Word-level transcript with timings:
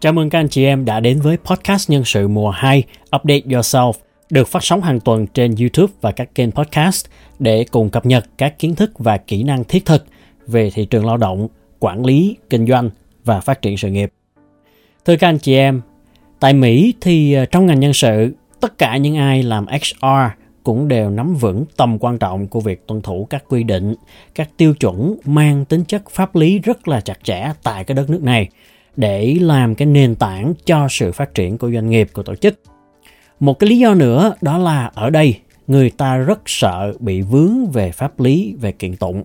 Chào 0.00 0.12
mừng 0.12 0.30
các 0.30 0.38
anh 0.38 0.48
chị 0.48 0.64
em 0.64 0.84
đã 0.84 1.00
đến 1.00 1.20
với 1.20 1.36
podcast 1.36 1.90
nhân 1.90 2.04
sự 2.04 2.28
mùa 2.28 2.50
2 2.50 2.82
Update 3.16 3.40
Yourself 3.40 3.92
được 4.30 4.48
phát 4.48 4.64
sóng 4.64 4.82
hàng 4.82 5.00
tuần 5.00 5.26
trên 5.26 5.54
YouTube 5.60 5.92
và 6.00 6.12
các 6.12 6.34
kênh 6.34 6.50
podcast 6.50 7.06
để 7.38 7.64
cùng 7.70 7.90
cập 7.90 8.06
nhật 8.06 8.24
các 8.38 8.58
kiến 8.58 8.74
thức 8.74 8.98
và 8.98 9.16
kỹ 9.16 9.42
năng 9.42 9.64
thiết 9.64 9.86
thực 9.86 10.04
về 10.46 10.70
thị 10.70 10.84
trường 10.84 11.06
lao 11.06 11.16
động, 11.16 11.48
quản 11.78 12.04
lý, 12.04 12.36
kinh 12.50 12.66
doanh 12.66 12.90
và 13.24 13.40
phát 13.40 13.62
triển 13.62 13.76
sự 13.76 13.90
nghiệp. 13.90 14.12
Thưa 15.04 15.16
các 15.16 15.28
anh 15.28 15.38
chị 15.38 15.54
em, 15.54 15.80
tại 16.40 16.52
Mỹ 16.52 16.94
thì 17.00 17.32
ờ, 17.32 17.44
trong 17.44 17.66
ngành 17.66 17.80
nhân 17.80 17.92
sự, 17.92 18.34
tất 18.60 18.78
cả 18.78 18.96
những 18.96 19.16
ai 19.16 19.42
làm 19.42 19.66
HR 19.66 20.06
cũng 20.62 20.88
đều 20.88 21.10
nắm 21.10 21.34
vững 21.34 21.64
tầm 21.76 21.98
quan 21.98 22.18
trọng 22.18 22.46
của 22.46 22.60
việc 22.60 22.86
tuân 22.86 23.02
thủ 23.02 23.26
các 23.30 23.44
quy 23.48 23.62
định, 23.62 23.94
các 24.34 24.48
tiêu 24.56 24.74
chuẩn 24.74 25.16
mang 25.24 25.64
tính 25.64 25.84
chất 25.84 26.10
pháp 26.10 26.36
lý 26.36 26.58
rất 26.58 26.88
là 26.88 27.00
chặt 27.00 27.18
chẽ 27.22 27.52
tại 27.62 27.84
cái 27.84 27.94
đất 27.94 28.10
nước 28.10 28.22
này 28.22 28.48
để 29.00 29.36
làm 29.40 29.74
cái 29.74 29.86
nền 29.86 30.14
tảng 30.14 30.54
cho 30.66 30.86
sự 30.90 31.12
phát 31.12 31.34
triển 31.34 31.58
của 31.58 31.70
doanh 31.70 31.90
nghiệp 31.90 32.10
của 32.12 32.22
tổ 32.22 32.34
chức. 32.34 32.60
Một 33.40 33.58
cái 33.58 33.70
lý 33.70 33.78
do 33.78 33.94
nữa 33.94 34.34
đó 34.40 34.58
là 34.58 34.90
ở 34.94 35.10
đây 35.10 35.40
người 35.66 35.90
ta 35.90 36.16
rất 36.16 36.40
sợ 36.46 36.92
bị 37.00 37.20
vướng 37.20 37.70
về 37.70 37.90
pháp 37.90 38.20
lý 38.20 38.54
về 38.60 38.72
kiện 38.72 38.96
tụng. 38.96 39.24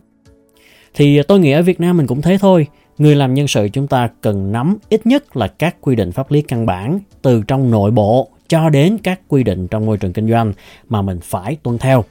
Thì 0.93 1.23
tôi 1.23 1.39
nghĩ 1.39 1.51
ở 1.51 1.61
Việt 1.61 1.79
Nam 1.79 1.97
mình 1.97 2.07
cũng 2.07 2.21
thế 2.21 2.37
thôi. 2.37 2.67
Người 2.97 3.15
làm 3.15 3.33
nhân 3.33 3.47
sự 3.47 3.69
chúng 3.73 3.87
ta 3.87 4.09
cần 4.21 4.51
nắm 4.51 4.77
ít 4.89 5.05
nhất 5.05 5.37
là 5.37 5.47
các 5.47 5.75
quy 5.81 5.95
định 5.95 6.11
pháp 6.11 6.31
lý 6.31 6.41
căn 6.41 6.65
bản 6.65 6.99
từ 7.21 7.43
trong 7.47 7.71
nội 7.71 7.91
bộ 7.91 8.29
cho 8.47 8.69
đến 8.69 8.97
các 9.03 9.21
quy 9.27 9.43
định 9.43 9.67
trong 9.67 9.85
môi 9.85 9.97
trường 9.97 10.13
kinh 10.13 10.29
doanh 10.29 10.53
mà 10.89 11.01
mình 11.01 11.19
phải 11.23 11.57
tuân 11.63 11.77
theo. 11.77 12.03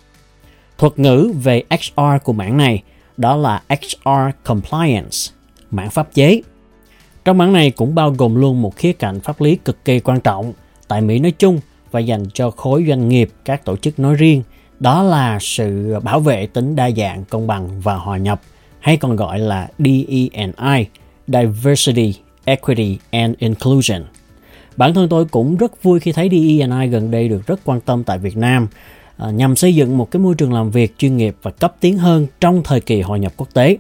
Thuật 0.79 0.99
ngữ 0.99 1.33
về 1.43 1.63
HR 1.71 2.25
của 2.25 2.33
mảng 2.33 2.57
này 2.57 2.83
đó 3.17 3.37
là 3.37 3.63
HR 3.69 4.31
Compliance, 4.45 5.17
mảng 5.71 5.91
pháp 5.91 6.15
chế. 6.15 6.41
Trong 7.25 7.39
bản 7.39 7.53
này 7.53 7.71
cũng 7.71 7.95
bao 7.95 8.11
gồm 8.11 8.35
luôn 8.35 8.63
một 8.63 8.77
khía 8.77 8.93
cạnh 8.93 9.21
pháp 9.21 9.41
lý 9.41 9.57
cực 9.57 9.85
kỳ 9.85 10.01
quan 10.01 10.21
trọng 10.21 10.53
tại 10.89 11.01
Mỹ 11.01 11.19
nói 11.19 11.33
chung 11.39 11.61
và 11.91 12.01
dành 12.01 12.25
cho 12.35 12.51
khối 12.51 12.85
doanh 12.89 13.09
nghiệp, 13.09 13.31
các 13.45 13.65
tổ 13.65 13.77
chức 13.77 13.99
nói 13.99 14.15
riêng, 14.15 14.43
đó 14.81 15.03
là 15.03 15.39
sự 15.41 15.99
bảo 16.03 16.21
vệ 16.21 16.47
tính 16.47 16.77
đa 16.77 16.91
dạng, 16.91 17.25
công 17.25 17.47
bằng 17.47 17.81
và 17.81 17.95
hòa 17.95 18.19
nhập, 18.19 18.41
hay 18.81 18.97
còn 18.97 19.17
gọi 19.17 19.39
là 19.39 19.69
DE&I, 19.79 20.87
Diversity, 21.29 22.15
Equity 22.45 22.99
and 23.11 23.35
Inclusion. 23.39 24.03
Bản 24.77 24.95
thân 24.95 25.09
tôi 25.09 25.25
cũng 25.25 25.57
rất 25.57 25.83
vui 25.83 26.01
khi 26.01 26.13
thấy 26.13 26.29
DE&I 26.31 26.89
gần 26.89 27.11
đây 27.11 27.29
được 27.29 27.47
rất 27.47 27.61
quan 27.65 27.81
tâm 27.81 28.05
tại 28.05 28.19
Việt 28.19 28.37
Nam 28.37 28.67
à, 29.17 29.31
nhằm 29.31 29.57
xây 29.57 29.75
dựng 29.75 29.99
một 29.99 30.11
cái 30.11 30.21
môi 30.21 30.35
trường 30.35 30.53
làm 30.53 30.71
việc 30.71 30.99
chuyên 30.99 31.17
nghiệp 31.17 31.37
và 31.43 31.51
cấp 31.51 31.75
tiến 31.81 31.99
hơn 31.99 32.27
trong 32.41 32.63
thời 32.65 32.81
kỳ 32.81 33.01
hội 33.01 33.21
nhập 33.21 33.33
quốc 33.37 33.49
tế. 33.55 33.77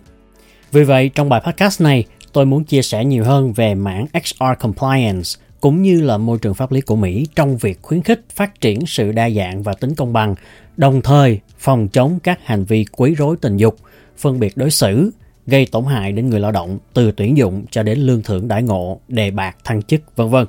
Vì 0.72 0.84
vậy, 0.84 1.10
trong 1.14 1.28
bài 1.28 1.40
podcast 1.46 1.82
này, 1.82 2.04
tôi 2.34 2.46
muốn 2.46 2.64
chia 2.64 2.82
sẻ 2.82 3.04
nhiều 3.04 3.24
hơn 3.24 3.52
về 3.52 3.74
mảng 3.74 4.06
HR 4.12 4.60
Compliance 4.60 5.30
cũng 5.60 5.82
như 5.82 6.00
là 6.00 6.18
môi 6.18 6.38
trường 6.38 6.54
pháp 6.54 6.72
lý 6.72 6.80
của 6.80 6.96
Mỹ 6.96 7.26
trong 7.36 7.56
việc 7.56 7.82
khuyến 7.82 8.02
khích 8.02 8.24
phát 8.34 8.60
triển 8.60 8.86
sự 8.86 9.12
đa 9.12 9.30
dạng 9.30 9.62
và 9.62 9.74
tính 9.74 9.94
công 9.94 10.12
bằng, 10.12 10.34
đồng 10.76 11.02
thời 11.02 11.40
phòng 11.58 11.88
chống 11.88 12.18
các 12.22 12.38
hành 12.44 12.64
vi 12.64 12.84
quấy 12.84 13.14
rối 13.14 13.36
tình 13.40 13.56
dục, 13.56 13.76
phân 14.18 14.40
biệt 14.40 14.56
đối 14.56 14.70
xử, 14.70 15.10
gây 15.46 15.66
tổn 15.66 15.84
hại 15.84 16.12
đến 16.12 16.30
người 16.30 16.40
lao 16.40 16.52
động 16.52 16.78
từ 16.94 17.12
tuyển 17.12 17.36
dụng 17.36 17.64
cho 17.70 17.82
đến 17.82 17.98
lương 17.98 18.22
thưởng 18.22 18.48
đãi 18.48 18.62
ngộ, 18.62 19.00
đề 19.08 19.30
bạc, 19.30 19.56
thăng 19.64 19.82
chức, 19.82 20.16
vân 20.16 20.28
vân. 20.28 20.46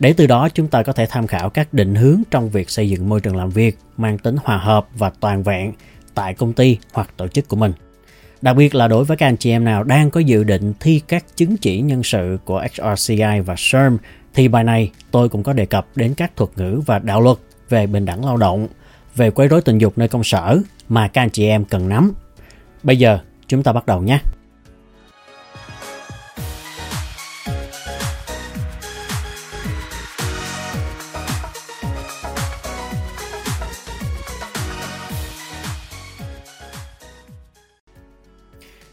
Để 0.00 0.12
từ 0.12 0.26
đó 0.26 0.48
chúng 0.48 0.68
ta 0.68 0.82
có 0.82 0.92
thể 0.92 1.06
tham 1.06 1.26
khảo 1.26 1.50
các 1.50 1.74
định 1.74 1.94
hướng 1.94 2.22
trong 2.30 2.50
việc 2.50 2.70
xây 2.70 2.90
dựng 2.90 3.08
môi 3.08 3.20
trường 3.20 3.36
làm 3.36 3.50
việc 3.50 3.76
mang 3.96 4.18
tính 4.18 4.36
hòa 4.44 4.58
hợp 4.58 4.86
và 4.94 5.10
toàn 5.20 5.42
vẹn 5.42 5.72
tại 6.14 6.34
công 6.34 6.52
ty 6.52 6.78
hoặc 6.92 7.10
tổ 7.16 7.28
chức 7.28 7.48
của 7.48 7.56
mình. 7.56 7.72
Đặc 8.42 8.56
biệt 8.56 8.74
là 8.74 8.88
đối 8.88 9.04
với 9.04 9.16
các 9.16 9.26
anh 9.26 9.36
chị 9.36 9.50
em 9.50 9.64
nào 9.64 9.84
đang 9.84 10.10
có 10.10 10.20
dự 10.20 10.44
định 10.44 10.72
thi 10.80 11.00
các 11.08 11.24
chứng 11.36 11.56
chỉ 11.56 11.80
nhân 11.80 12.02
sự 12.02 12.38
của 12.44 12.64
HRCI 12.76 13.40
và 13.44 13.54
SERM 13.58 13.96
thì 14.34 14.48
bài 14.48 14.64
này 14.64 14.90
tôi 15.10 15.28
cũng 15.28 15.42
có 15.42 15.52
đề 15.52 15.66
cập 15.66 15.86
đến 15.94 16.14
các 16.14 16.36
thuật 16.36 16.50
ngữ 16.56 16.80
và 16.86 16.98
đạo 16.98 17.20
luật 17.20 17.38
về 17.68 17.86
bình 17.86 18.04
đẳng 18.04 18.24
lao 18.24 18.36
động, 18.36 18.68
về 19.16 19.30
quấy 19.30 19.48
rối 19.48 19.62
tình 19.62 19.78
dục 19.78 19.98
nơi 19.98 20.08
công 20.08 20.24
sở 20.24 20.58
mà 20.88 21.08
các 21.08 21.22
anh 21.22 21.30
chị 21.30 21.46
em 21.46 21.64
cần 21.64 21.88
nắm. 21.88 22.12
Bây 22.82 22.96
giờ 22.96 23.18
chúng 23.46 23.62
ta 23.62 23.72
bắt 23.72 23.86
đầu 23.86 24.00
nhé. 24.00 24.18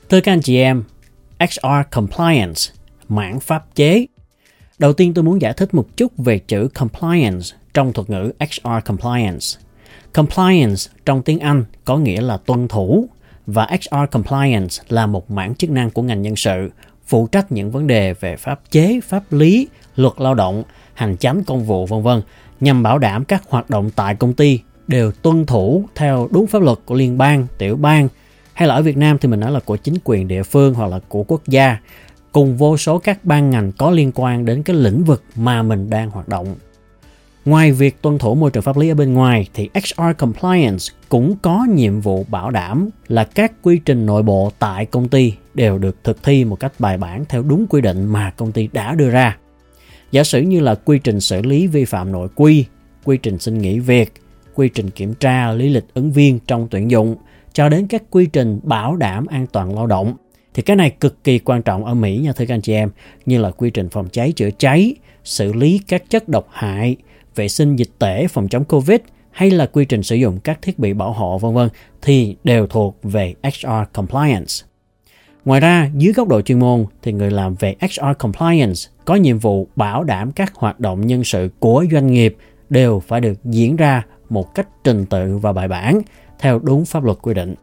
Thưa 0.09 0.21
các 0.21 0.31
anh 0.31 0.41
chị 0.41 0.57
em, 0.57 0.83
HR 1.39 1.67
Compliance, 1.91 2.61
mảng 3.09 3.39
pháp 3.39 3.75
chế. 3.75 4.05
Đầu 4.79 4.93
tiên 4.93 5.13
tôi 5.13 5.23
muốn 5.23 5.41
giải 5.41 5.53
thích 5.53 5.73
một 5.73 5.97
chút 5.97 6.17
về 6.17 6.39
chữ 6.39 6.67
compliance 6.73 7.45
trong 7.73 7.93
thuật 7.93 8.09
ngữ 8.09 8.31
HR 8.39 8.85
Compliance. 8.85 9.45
Compliance 10.13 10.81
trong 11.05 11.21
tiếng 11.21 11.39
Anh 11.39 11.63
có 11.85 11.97
nghĩa 11.97 12.21
là 12.21 12.37
tuân 12.37 12.67
thủ 12.67 13.07
và 13.47 13.67
HR 13.69 14.11
Compliance 14.11 14.75
là 14.89 15.05
một 15.05 15.31
mảng 15.31 15.55
chức 15.55 15.69
năng 15.69 15.89
của 15.89 16.01
ngành 16.01 16.21
nhân 16.21 16.35
sự 16.35 16.69
phụ 17.05 17.27
trách 17.27 17.51
những 17.51 17.71
vấn 17.71 17.87
đề 17.87 18.13
về 18.13 18.35
pháp 18.35 18.59
chế, 18.71 18.99
pháp 19.03 19.33
lý, 19.33 19.67
luật 19.95 20.13
lao 20.17 20.35
động, 20.35 20.63
hành 20.93 21.17
chánh 21.17 21.43
công 21.43 21.63
vụ 21.63 21.85
vân 21.85 22.01
vân 22.03 22.21
nhằm 22.59 22.83
bảo 22.83 22.97
đảm 22.97 23.25
các 23.25 23.43
hoạt 23.49 23.69
động 23.69 23.89
tại 23.95 24.15
công 24.15 24.33
ty 24.33 24.59
đều 24.87 25.11
tuân 25.11 25.45
thủ 25.45 25.85
theo 25.95 26.27
đúng 26.31 26.47
pháp 26.47 26.61
luật 26.61 26.77
của 26.85 26.95
liên 26.95 27.17
bang, 27.17 27.47
tiểu 27.57 27.75
bang 27.75 28.07
hay 28.59 28.67
là 28.67 28.75
ở 28.75 28.81
Việt 28.81 28.97
Nam 28.97 29.17
thì 29.17 29.29
mình 29.29 29.39
nói 29.39 29.51
là 29.51 29.59
của 29.59 29.77
chính 29.77 29.95
quyền 30.03 30.27
địa 30.27 30.43
phương 30.43 30.73
hoặc 30.73 30.87
là 30.87 30.99
của 31.07 31.23
quốc 31.23 31.41
gia 31.47 31.77
cùng 32.31 32.57
vô 32.57 32.77
số 32.77 32.97
các 32.97 33.25
ban 33.25 33.49
ngành 33.49 33.71
có 33.71 33.91
liên 33.91 34.11
quan 34.15 34.45
đến 34.45 34.63
cái 34.63 34.75
lĩnh 34.75 35.03
vực 35.03 35.23
mà 35.35 35.63
mình 35.63 35.89
đang 35.89 36.09
hoạt 36.09 36.27
động. 36.27 36.55
Ngoài 37.45 37.71
việc 37.71 38.01
tuân 38.01 38.17
thủ 38.17 38.35
môi 38.35 38.51
trường 38.51 38.63
pháp 38.63 38.77
lý 38.77 38.89
ở 38.89 38.95
bên 38.95 39.13
ngoài 39.13 39.47
thì 39.53 39.69
HR 39.73 40.11
compliance 40.17 40.85
cũng 41.09 41.35
có 41.41 41.65
nhiệm 41.69 42.01
vụ 42.01 42.25
bảo 42.29 42.51
đảm 42.51 42.89
là 43.07 43.23
các 43.23 43.51
quy 43.61 43.79
trình 43.85 44.05
nội 44.05 44.23
bộ 44.23 44.51
tại 44.59 44.85
công 44.85 45.07
ty 45.07 45.33
đều 45.53 45.77
được 45.77 45.95
thực 46.03 46.23
thi 46.23 46.45
một 46.45 46.59
cách 46.59 46.73
bài 46.79 46.97
bản 46.97 47.25
theo 47.29 47.41
đúng 47.41 47.67
quy 47.69 47.81
định 47.81 48.05
mà 48.05 48.31
công 48.37 48.51
ty 48.51 48.69
đã 48.73 48.95
đưa 48.95 49.09
ra. 49.09 49.37
Giả 50.11 50.23
sử 50.23 50.41
như 50.41 50.59
là 50.59 50.75
quy 50.75 50.99
trình 50.99 51.19
xử 51.19 51.41
lý 51.41 51.67
vi 51.67 51.85
phạm 51.85 52.11
nội 52.11 52.27
quy, 52.35 52.65
quy 53.03 53.17
trình 53.17 53.39
xin 53.39 53.57
nghỉ 53.57 53.79
việc, 53.79 54.13
quy 54.55 54.69
trình 54.69 54.89
kiểm 54.89 55.13
tra 55.13 55.51
lý 55.51 55.69
lịch 55.69 55.85
ứng 55.93 56.11
viên 56.11 56.39
trong 56.47 56.67
tuyển 56.71 56.91
dụng, 56.91 57.15
cho 57.53 57.69
đến 57.69 57.87
các 57.87 58.03
quy 58.09 58.25
trình 58.25 58.59
bảo 58.63 58.95
đảm 58.95 59.25
an 59.25 59.47
toàn 59.51 59.75
lao 59.75 59.87
động 59.87 60.13
thì 60.53 60.61
cái 60.61 60.75
này 60.75 60.89
cực 60.89 61.23
kỳ 61.23 61.39
quan 61.39 61.61
trọng 61.61 61.85
ở 61.85 61.93
Mỹ 61.93 62.17
nha 62.17 62.33
thưa 62.33 62.45
các 62.45 62.53
anh 62.53 62.61
chị 62.61 62.73
em 62.73 62.89
như 63.25 63.37
là 63.37 63.51
quy 63.51 63.69
trình 63.69 63.89
phòng 63.89 64.09
cháy 64.11 64.31
chữa 64.31 64.49
cháy 64.57 64.95
xử 65.23 65.53
lý 65.53 65.81
các 65.87 66.03
chất 66.09 66.29
độc 66.29 66.47
hại 66.51 66.95
vệ 67.35 67.47
sinh 67.47 67.75
dịch 67.75 67.89
tễ 67.99 68.27
phòng 68.27 68.47
chống 68.47 68.63
covid 68.63 68.99
hay 69.31 69.51
là 69.51 69.65
quy 69.65 69.85
trình 69.85 70.03
sử 70.03 70.15
dụng 70.15 70.39
các 70.39 70.61
thiết 70.61 70.79
bị 70.79 70.93
bảo 70.93 71.11
hộ 71.11 71.37
vân 71.37 71.53
vân 71.53 71.69
thì 72.01 72.35
đều 72.43 72.67
thuộc 72.67 72.97
về 73.03 73.33
HR 73.43 73.93
compliance. 73.93 74.53
Ngoài 75.45 75.61
ra, 75.61 75.89
dưới 75.95 76.13
góc 76.13 76.27
độ 76.27 76.41
chuyên 76.41 76.59
môn 76.59 76.85
thì 77.01 77.11
người 77.11 77.31
làm 77.31 77.55
về 77.55 77.75
HR 77.81 78.17
compliance 78.19 78.79
có 79.05 79.15
nhiệm 79.15 79.39
vụ 79.39 79.67
bảo 79.75 80.03
đảm 80.03 80.31
các 80.31 80.55
hoạt 80.55 80.79
động 80.79 81.07
nhân 81.07 81.23
sự 81.23 81.49
của 81.59 81.85
doanh 81.91 82.07
nghiệp 82.07 82.37
đều 82.69 82.99
phải 83.07 83.21
được 83.21 83.43
diễn 83.43 83.75
ra 83.75 84.03
một 84.29 84.55
cách 84.55 84.67
trình 84.83 85.05
tự 85.05 85.37
và 85.37 85.53
bài 85.53 85.67
bản, 85.67 86.01
theo 86.39 86.59
đúng 86.59 86.85
pháp 86.85 87.03
luật 87.03 87.17
quy 87.21 87.33
định. 87.33 87.55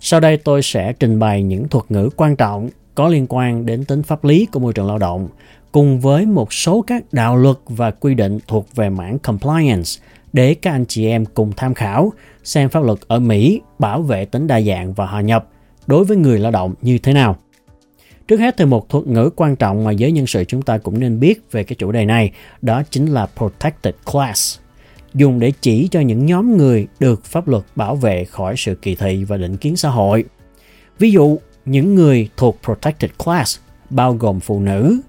Sau 0.00 0.20
đây 0.20 0.36
tôi 0.36 0.62
sẽ 0.62 0.92
trình 0.92 1.18
bày 1.18 1.42
những 1.42 1.68
thuật 1.68 1.84
ngữ 1.88 2.10
quan 2.16 2.36
trọng 2.36 2.68
có 2.94 3.08
liên 3.08 3.26
quan 3.28 3.66
đến 3.66 3.84
tính 3.84 4.02
pháp 4.02 4.24
lý 4.24 4.46
của 4.46 4.60
môi 4.60 4.72
trường 4.72 4.86
lao 4.86 4.98
động, 4.98 5.28
cùng 5.72 6.00
với 6.00 6.26
một 6.26 6.52
số 6.52 6.82
các 6.86 7.12
đạo 7.12 7.36
luật 7.36 7.56
và 7.68 7.90
quy 7.90 8.14
định 8.14 8.38
thuộc 8.46 8.74
về 8.74 8.90
mảng 8.90 9.18
compliance 9.18 9.90
để 10.32 10.54
các 10.54 10.70
anh 10.70 10.84
chị 10.88 11.06
em 11.06 11.24
cùng 11.24 11.52
tham 11.56 11.74
khảo, 11.74 12.12
xem 12.44 12.68
pháp 12.68 12.84
luật 12.84 12.98
ở 13.08 13.18
Mỹ 13.18 13.60
bảo 13.78 14.02
vệ 14.02 14.24
tính 14.24 14.46
đa 14.46 14.60
dạng 14.60 14.92
và 14.92 15.06
hòa 15.06 15.20
nhập 15.20 15.48
đối 15.86 16.04
với 16.04 16.16
người 16.16 16.38
lao 16.38 16.52
động 16.52 16.74
như 16.82 16.98
thế 16.98 17.12
nào. 17.12 17.36
Trước 18.28 18.40
hết 18.40 18.54
thì 18.58 18.64
một 18.64 18.88
thuật 18.88 19.06
ngữ 19.06 19.30
quan 19.36 19.56
trọng 19.56 19.84
mà 19.84 19.90
giới 19.90 20.12
nhân 20.12 20.26
sự 20.26 20.44
chúng 20.44 20.62
ta 20.62 20.78
cũng 20.78 21.00
nên 21.00 21.20
biết 21.20 21.52
về 21.52 21.64
cái 21.64 21.76
chủ 21.78 21.92
đề 21.92 22.04
này, 22.04 22.32
đó 22.62 22.82
chính 22.90 23.06
là 23.06 23.26
protected 23.36 23.94
class 24.12 24.58
dùng 25.14 25.40
để 25.40 25.52
chỉ 25.60 25.88
cho 25.88 26.00
những 26.00 26.26
nhóm 26.26 26.56
người 26.56 26.86
được 27.00 27.24
pháp 27.24 27.48
luật 27.48 27.62
bảo 27.76 27.96
vệ 27.96 28.24
khỏi 28.24 28.54
sự 28.56 28.74
kỳ 28.74 28.94
thị 28.94 29.24
và 29.24 29.36
định 29.36 29.56
kiến 29.56 29.76
xã 29.76 29.88
hội. 29.88 30.24
Ví 30.98 31.10
dụ, 31.10 31.38
những 31.64 31.94
người 31.94 32.28
thuộc 32.36 32.58
protected 32.64 33.10
class 33.24 33.58
bao 33.90 34.14
gồm 34.14 34.40
phụ 34.40 34.60
nữ, 34.60 35.00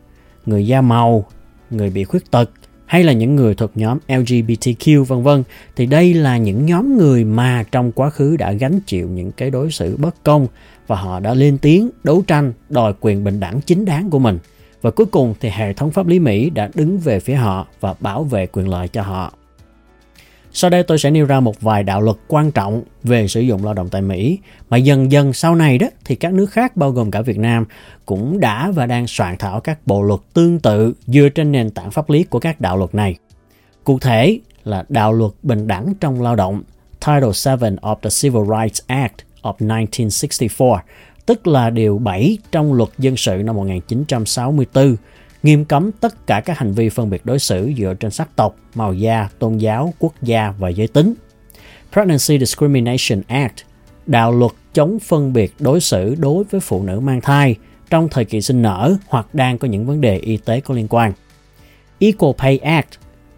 người 0.45 0.67
da 0.67 0.81
màu, 0.81 1.25
người 1.69 1.89
bị 1.89 2.03
khuyết 2.03 2.31
tật 2.31 2.49
hay 2.85 3.03
là 3.03 3.13
những 3.13 3.35
người 3.35 3.55
thuộc 3.55 3.71
nhóm 3.75 3.97
LGBTQ 4.07 5.03
vân 5.03 5.23
vân 5.23 5.43
thì 5.75 5.85
đây 5.85 6.13
là 6.13 6.37
những 6.37 6.65
nhóm 6.65 6.97
người 6.97 7.23
mà 7.23 7.63
trong 7.71 7.91
quá 7.91 8.09
khứ 8.09 8.37
đã 8.37 8.51
gánh 8.51 8.79
chịu 8.85 9.09
những 9.09 9.31
cái 9.31 9.49
đối 9.49 9.71
xử 9.71 9.97
bất 9.97 10.23
công 10.23 10.47
và 10.87 10.95
họ 10.95 11.19
đã 11.19 11.33
lên 11.33 11.57
tiếng 11.57 11.89
đấu 12.03 12.23
tranh 12.27 12.53
đòi 12.69 12.93
quyền 12.99 13.23
bình 13.23 13.39
đẳng 13.39 13.61
chính 13.61 13.85
đáng 13.85 14.09
của 14.09 14.19
mình. 14.19 14.39
Và 14.81 14.91
cuối 14.91 15.05
cùng 15.05 15.33
thì 15.39 15.49
hệ 15.49 15.73
thống 15.73 15.91
pháp 15.91 16.07
lý 16.07 16.19
Mỹ 16.19 16.49
đã 16.49 16.69
đứng 16.75 16.97
về 16.97 17.19
phía 17.19 17.35
họ 17.35 17.67
và 17.79 17.95
bảo 17.99 18.23
vệ 18.23 18.47
quyền 18.47 18.67
lợi 18.69 18.87
cho 18.87 19.01
họ. 19.01 19.33
Sau 20.55 20.69
đây 20.69 20.83
tôi 20.83 20.97
sẽ 20.97 21.11
nêu 21.11 21.25
ra 21.25 21.39
một 21.39 21.61
vài 21.61 21.83
đạo 21.83 22.01
luật 22.01 22.17
quan 22.27 22.51
trọng 22.51 22.83
về 23.03 23.27
sử 23.27 23.41
dụng 23.41 23.65
lao 23.65 23.73
động 23.73 23.89
tại 23.89 24.01
Mỹ 24.01 24.39
mà 24.69 24.77
dần 24.77 25.11
dần 25.11 25.33
sau 25.33 25.55
này 25.55 25.77
đó 25.77 25.87
thì 26.05 26.15
các 26.15 26.33
nước 26.33 26.51
khác 26.51 26.77
bao 26.77 26.91
gồm 26.91 27.11
cả 27.11 27.21
Việt 27.21 27.37
Nam 27.37 27.65
cũng 28.05 28.39
đã 28.39 28.71
và 28.71 28.85
đang 28.85 29.07
soạn 29.07 29.37
thảo 29.37 29.59
các 29.59 29.87
bộ 29.87 30.03
luật 30.03 30.19
tương 30.33 30.59
tự 30.59 30.93
dựa 31.07 31.29
trên 31.29 31.51
nền 31.51 31.69
tảng 31.69 31.91
pháp 31.91 32.09
lý 32.09 32.23
của 32.23 32.39
các 32.39 32.61
đạo 32.61 32.77
luật 32.77 32.95
này. 32.95 33.15
Cụ 33.83 33.99
thể 33.99 34.39
là 34.63 34.85
đạo 34.89 35.13
luật 35.13 35.31
bình 35.43 35.67
đẳng 35.67 35.93
trong 35.99 36.21
lao 36.21 36.35
động 36.35 36.63
Title 36.99 37.55
7 37.59 37.71
of 37.81 37.95
the 37.95 38.09
Civil 38.21 38.59
Rights 38.59 38.81
Act 38.87 39.15
of 39.41 39.53
1964, 39.59 40.77
tức 41.25 41.47
là 41.47 41.69
điều 41.69 41.97
7 41.97 42.37
trong 42.51 42.73
luật 42.73 42.89
dân 42.97 43.17
sự 43.17 43.41
năm 43.45 43.55
1964 43.55 44.95
nghiêm 45.43 45.65
cấm 45.65 45.91
tất 45.91 46.27
cả 46.27 46.41
các 46.41 46.57
hành 46.57 46.71
vi 46.71 46.89
phân 46.89 47.09
biệt 47.09 47.25
đối 47.25 47.39
xử 47.39 47.71
dựa 47.77 47.93
trên 47.93 48.11
sắc 48.11 48.35
tộc, 48.35 48.55
màu 48.75 48.93
da, 48.93 49.29
tôn 49.39 49.57
giáo, 49.57 49.93
quốc 49.99 50.13
gia 50.21 50.53
và 50.59 50.69
giới 50.69 50.87
tính. 50.87 51.13
Pregnancy 51.93 52.39
Discrimination 52.39 53.21
Act, 53.27 53.55
đạo 54.05 54.31
luật 54.31 54.51
chống 54.73 54.99
phân 54.99 55.33
biệt 55.33 55.53
đối 55.59 55.79
xử 55.79 56.15
đối 56.15 56.43
với 56.43 56.61
phụ 56.61 56.83
nữ 56.83 56.99
mang 56.99 57.21
thai 57.21 57.55
trong 57.89 58.07
thời 58.11 58.25
kỳ 58.25 58.41
sinh 58.41 58.61
nở 58.61 58.95
hoặc 59.07 59.35
đang 59.35 59.57
có 59.57 59.67
những 59.67 59.85
vấn 59.85 60.01
đề 60.01 60.17
y 60.17 60.37
tế 60.37 60.59
có 60.59 60.73
liên 60.73 60.87
quan. 60.89 61.13
Equal 61.99 62.31
Pay 62.37 62.57
Act, 62.57 62.89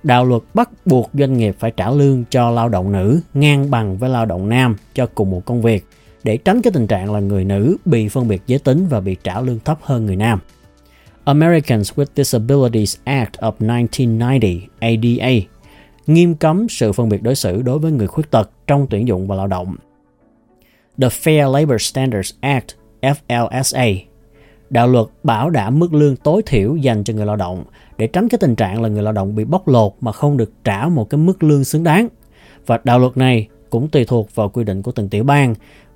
đạo 0.03 0.25
luật 0.25 0.41
bắt 0.53 0.69
buộc 0.85 1.09
doanh 1.13 1.37
nghiệp 1.37 1.55
phải 1.59 1.71
trả 1.71 1.91
lương 1.91 2.23
cho 2.29 2.51
lao 2.51 2.69
động 2.69 2.91
nữ 2.91 3.19
ngang 3.33 3.71
bằng 3.71 3.97
với 3.97 4.09
lao 4.09 4.25
động 4.25 4.49
nam 4.49 4.75
cho 4.93 5.05
cùng 5.15 5.31
một 5.31 5.45
công 5.45 5.61
việc 5.61 5.85
để 6.23 6.37
tránh 6.37 6.61
cái 6.61 6.71
tình 6.73 6.87
trạng 6.87 7.13
là 7.13 7.19
người 7.19 7.45
nữ 7.45 7.77
bị 7.85 8.09
phân 8.09 8.27
biệt 8.27 8.41
giới 8.47 8.59
tính 8.59 8.87
và 8.89 8.99
bị 8.99 9.15
trả 9.23 9.41
lương 9.41 9.59
thấp 9.59 9.79
hơn 9.81 10.05
người 10.05 10.15
nam. 10.15 10.39
Americans 11.25 11.93
with 11.95 12.05
Disabilities 12.15 12.97
Act 13.03 13.39
of 13.39 13.51
1990 13.59 14.67
ADA 14.79 15.47
nghiêm 16.07 16.35
cấm 16.35 16.69
sự 16.69 16.91
phân 16.91 17.09
biệt 17.09 17.23
đối 17.23 17.35
xử 17.35 17.61
đối 17.61 17.79
với 17.79 17.91
người 17.91 18.07
khuyết 18.07 18.31
tật 18.31 18.49
trong 18.67 18.87
tuyển 18.89 19.07
dụng 19.07 19.27
và 19.27 19.35
lao 19.35 19.47
động. 19.47 19.75
The 21.01 21.07
Fair 21.07 21.51
Labor 21.51 21.81
Standards 21.81 22.33
Act 22.41 22.65
FLSA 23.01 23.95
đạo 24.69 24.87
luật 24.87 25.05
bảo 25.23 25.49
đảm 25.49 25.79
mức 25.79 25.93
lương 25.93 26.15
tối 26.15 26.41
thiểu 26.45 26.75
dành 26.75 27.03
cho 27.03 27.13
người 27.13 27.25
lao 27.25 27.35
động 27.35 27.63
để 27.97 28.07
tránh 28.07 28.29
cái 28.29 28.37
tình 28.37 28.55
trạng 28.55 28.81
là 28.81 28.89
người 28.89 29.03
lao 29.03 29.13
động 29.13 29.35
bị 29.35 29.45
bóc 29.45 29.67
lột 29.67 29.93
mà 30.01 30.11
không 30.11 30.37
được 30.37 30.51
trả 30.63 30.87
một 30.87 31.09
cái 31.09 31.17
mức 31.17 31.43
lương 31.43 31.63
xứng 31.63 31.83
đáng. 31.83 32.07
Và 32.65 32.79
đạo 32.83 32.99
luật 32.99 33.17
này 33.17 33.47
cũng 33.69 33.87
tùy 33.87 34.05
thuộc 34.05 34.35
vào 34.35 34.49
quy 34.49 34.63
định 34.63 34.81
của 34.81 34.91
từng 34.91 35.09
tiểu 35.09 35.23
bang 35.23 35.55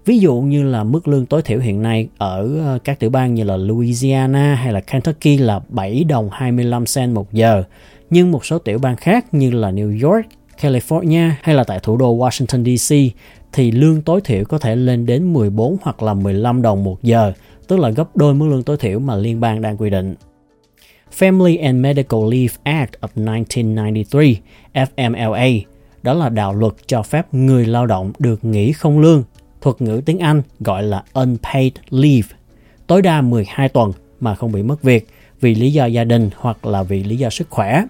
Ví 0.09 0.19
dụ 0.19 0.35
như 0.35 0.63
là 0.63 0.83
mức 0.83 1.07
lương 1.07 1.25
tối 1.25 1.41
thiểu 1.41 1.59
hiện 1.59 1.81
nay 1.81 2.07
ở 2.17 2.59
ờ, 2.65 2.79
các 2.83 2.99
tiểu 2.99 3.09
bang 3.09 3.33
như 3.33 3.43
là 3.43 3.57
Louisiana 3.57 4.55
hay 4.55 4.73
là 4.73 4.79
Kentucky 4.79 5.37
là 5.37 5.59
7 5.69 6.03
đồng 6.03 6.29
25 6.31 6.83
cent 6.95 7.13
một 7.13 7.33
giờ. 7.33 7.63
Nhưng 8.09 8.31
một 8.31 8.45
số 8.45 8.59
tiểu 8.59 8.79
bang 8.79 8.95
khác 8.95 9.33
như 9.33 9.51
là 9.51 9.71
New 9.71 10.09
York, 10.09 10.25
California 10.61 11.31
hay 11.41 11.55
là 11.55 11.63
tại 11.63 11.79
thủ 11.83 11.97
đô 11.97 12.17
Washington 12.17 12.77
DC 12.77 13.15
thì 13.53 13.71
lương 13.71 14.01
tối 14.01 14.21
thiểu 14.21 14.43
có 14.45 14.57
thể 14.57 14.75
lên 14.75 15.05
đến 15.05 15.33
14 15.33 15.77
hoặc 15.81 16.03
là 16.03 16.13
15 16.13 16.61
đồng 16.61 16.83
một 16.83 17.03
giờ, 17.03 17.33
tức 17.67 17.79
là 17.79 17.89
gấp 17.89 18.15
đôi 18.15 18.33
mức 18.33 18.47
lương 18.47 18.63
tối 18.63 18.77
thiểu 18.77 18.99
mà 18.99 19.15
liên 19.15 19.39
bang 19.39 19.61
đang 19.61 19.77
quy 19.77 19.89
định. 19.89 20.15
Family 21.19 21.63
and 21.63 21.75
Medical 21.75 22.21
Leave 22.31 22.53
Act 22.63 22.93
of 23.01 23.07
1993, 23.15 24.19
FMLA, 24.73 25.61
đó 26.03 26.13
là 26.13 26.29
đạo 26.29 26.53
luật 26.53 26.73
cho 26.87 27.03
phép 27.03 27.33
người 27.33 27.65
lao 27.65 27.85
động 27.85 28.11
được 28.19 28.45
nghỉ 28.45 28.71
không 28.71 28.99
lương 28.99 29.23
thuật 29.61 29.81
ngữ 29.81 30.01
tiếng 30.05 30.19
Anh 30.19 30.41
gọi 30.59 30.83
là 30.83 31.03
unpaid 31.13 31.73
leave, 31.89 32.27
tối 32.87 33.01
đa 33.01 33.21
12 33.21 33.69
tuần 33.69 33.91
mà 34.19 34.35
không 34.35 34.51
bị 34.51 34.63
mất 34.63 34.83
việc 34.83 35.07
vì 35.41 35.55
lý 35.55 35.73
do 35.73 35.85
gia 35.85 36.03
đình 36.03 36.29
hoặc 36.35 36.65
là 36.65 36.83
vì 36.83 37.03
lý 37.03 37.17
do 37.17 37.29
sức 37.29 37.47
khỏe. 37.49 37.83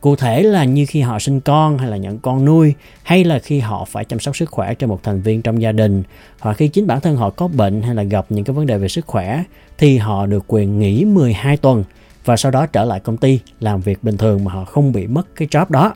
Cụ 0.00 0.16
thể 0.16 0.42
là 0.42 0.64
như 0.64 0.86
khi 0.88 1.00
họ 1.00 1.18
sinh 1.18 1.40
con 1.40 1.78
hay 1.78 1.90
là 1.90 1.96
nhận 1.96 2.18
con 2.18 2.44
nuôi 2.44 2.74
hay 3.02 3.24
là 3.24 3.38
khi 3.38 3.58
họ 3.60 3.84
phải 3.84 4.04
chăm 4.04 4.20
sóc 4.20 4.36
sức 4.36 4.50
khỏe 4.50 4.74
cho 4.74 4.86
một 4.86 5.00
thành 5.02 5.20
viên 5.20 5.42
trong 5.42 5.62
gia 5.62 5.72
đình 5.72 6.02
hoặc 6.40 6.56
khi 6.56 6.68
chính 6.68 6.86
bản 6.86 7.00
thân 7.00 7.16
họ 7.16 7.30
có 7.30 7.48
bệnh 7.48 7.82
hay 7.82 7.94
là 7.94 8.02
gặp 8.02 8.26
những 8.28 8.44
cái 8.44 8.54
vấn 8.54 8.66
đề 8.66 8.78
về 8.78 8.88
sức 8.88 9.06
khỏe 9.06 9.42
thì 9.78 9.98
họ 9.98 10.26
được 10.26 10.44
quyền 10.46 10.78
nghỉ 10.78 11.04
12 11.04 11.56
tuần 11.56 11.84
và 12.24 12.36
sau 12.36 12.52
đó 12.52 12.66
trở 12.66 12.84
lại 12.84 13.00
công 13.00 13.16
ty 13.16 13.40
làm 13.60 13.80
việc 13.80 14.04
bình 14.04 14.16
thường 14.16 14.44
mà 14.44 14.52
họ 14.52 14.64
không 14.64 14.92
bị 14.92 15.06
mất 15.06 15.36
cái 15.36 15.48
job 15.48 15.66
đó. 15.68 15.94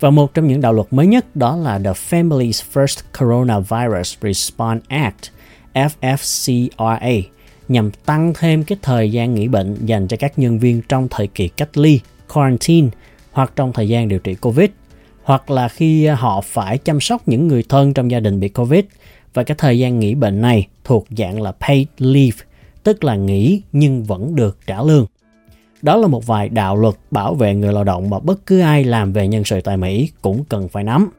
Và 0.00 0.10
một 0.10 0.34
trong 0.34 0.48
những 0.48 0.60
đạo 0.60 0.72
luật 0.72 0.86
mới 0.90 1.06
nhất 1.06 1.36
đó 1.36 1.56
là 1.56 1.78
The 1.78 1.92
Families 1.92 2.62
First 2.72 3.00
Coronavirus 3.18 4.16
Response 4.22 4.84
Act, 4.88 5.30
FFCRA, 5.74 7.22
nhằm 7.68 7.90
tăng 7.90 8.32
thêm 8.38 8.64
cái 8.64 8.78
thời 8.82 9.12
gian 9.12 9.34
nghỉ 9.34 9.48
bệnh 9.48 9.86
dành 9.86 10.08
cho 10.08 10.16
các 10.20 10.38
nhân 10.38 10.58
viên 10.58 10.82
trong 10.88 11.08
thời 11.10 11.26
kỳ 11.26 11.48
cách 11.48 11.78
ly, 11.78 12.00
quarantine 12.34 12.88
hoặc 13.32 13.52
trong 13.56 13.72
thời 13.72 13.88
gian 13.88 14.08
điều 14.08 14.18
trị 14.18 14.34
COVID, 14.34 14.70
hoặc 15.22 15.50
là 15.50 15.68
khi 15.68 16.04
ờ, 16.04 16.14
họ 16.14 16.40
phải 16.40 16.78
chăm 16.78 17.00
sóc 17.00 17.28
những 17.28 17.48
người 17.48 17.64
thân 17.68 17.94
trong 17.94 18.10
gia 18.10 18.20
đình 18.20 18.40
bị 18.40 18.48
COVID 18.48 18.84
và 19.34 19.42
cái 19.42 19.54
thời 19.58 19.78
gian 19.78 19.98
nghỉ 19.98 20.14
bệnh 20.14 20.40
này 20.40 20.68
thuộc 20.84 21.06
dạng 21.18 21.42
là 21.42 21.52
paid 21.52 21.86
leave, 21.98 22.38
tức 22.82 23.04
là 23.04 23.16
nghỉ 23.16 23.62
nhưng 23.72 24.04
vẫn 24.04 24.36
được 24.36 24.58
trả 24.66 24.82
lương. 24.82 25.06
Đó 25.82 25.96
là 25.96 26.06
một 26.06 26.26
vài 26.26 26.48
đạo 26.48 26.76
luật 26.76 26.94
bảo 27.10 27.34
vệ 27.34 27.54
người 27.54 27.72
lao 27.72 27.84
động 27.84 28.10
mà 28.10 28.18
bất 28.18 28.46
cứ 28.46 28.60
ai 28.60 28.84
làm 28.84 29.12
về 29.12 29.28
nhân 29.28 29.44
sự 29.44 29.60
tại 29.60 29.76
Mỹ 29.76 30.10
cũng 30.22 30.44
cần 30.44 30.68
phải 30.68 30.84
nắm. 30.84 31.10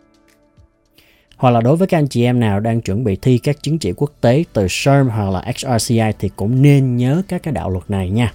Hoặc 1.38 1.50
là 1.52 1.62
đối 1.62 1.75
với 1.75 1.88
các 1.88 1.98
anh 1.98 2.08
chị 2.08 2.24
em 2.24 2.40
nào 2.40 2.60
đang 2.60 2.81
chuẩn 2.81 3.04
bị 3.04 3.16
thi 3.16 3.38
các 3.38 3.63
chứng 3.63 3.80
chỉ 3.80 3.92
quốc 3.92 4.12
tế 4.22 4.44
từ 4.54 4.68
SHRM 4.68 5.10
hoặc 5.10 5.30
là 5.30 5.42
HRCI 5.46 6.12
thì 6.19 6.30
cũng 6.36 6.62
nên 6.62 6.98
nhớ 6.98 7.22
các 7.28 7.44
cái 7.44 7.54
đạo 7.54 7.69
luật 7.69 7.90
này 7.90 8.10
nha. 8.10 8.34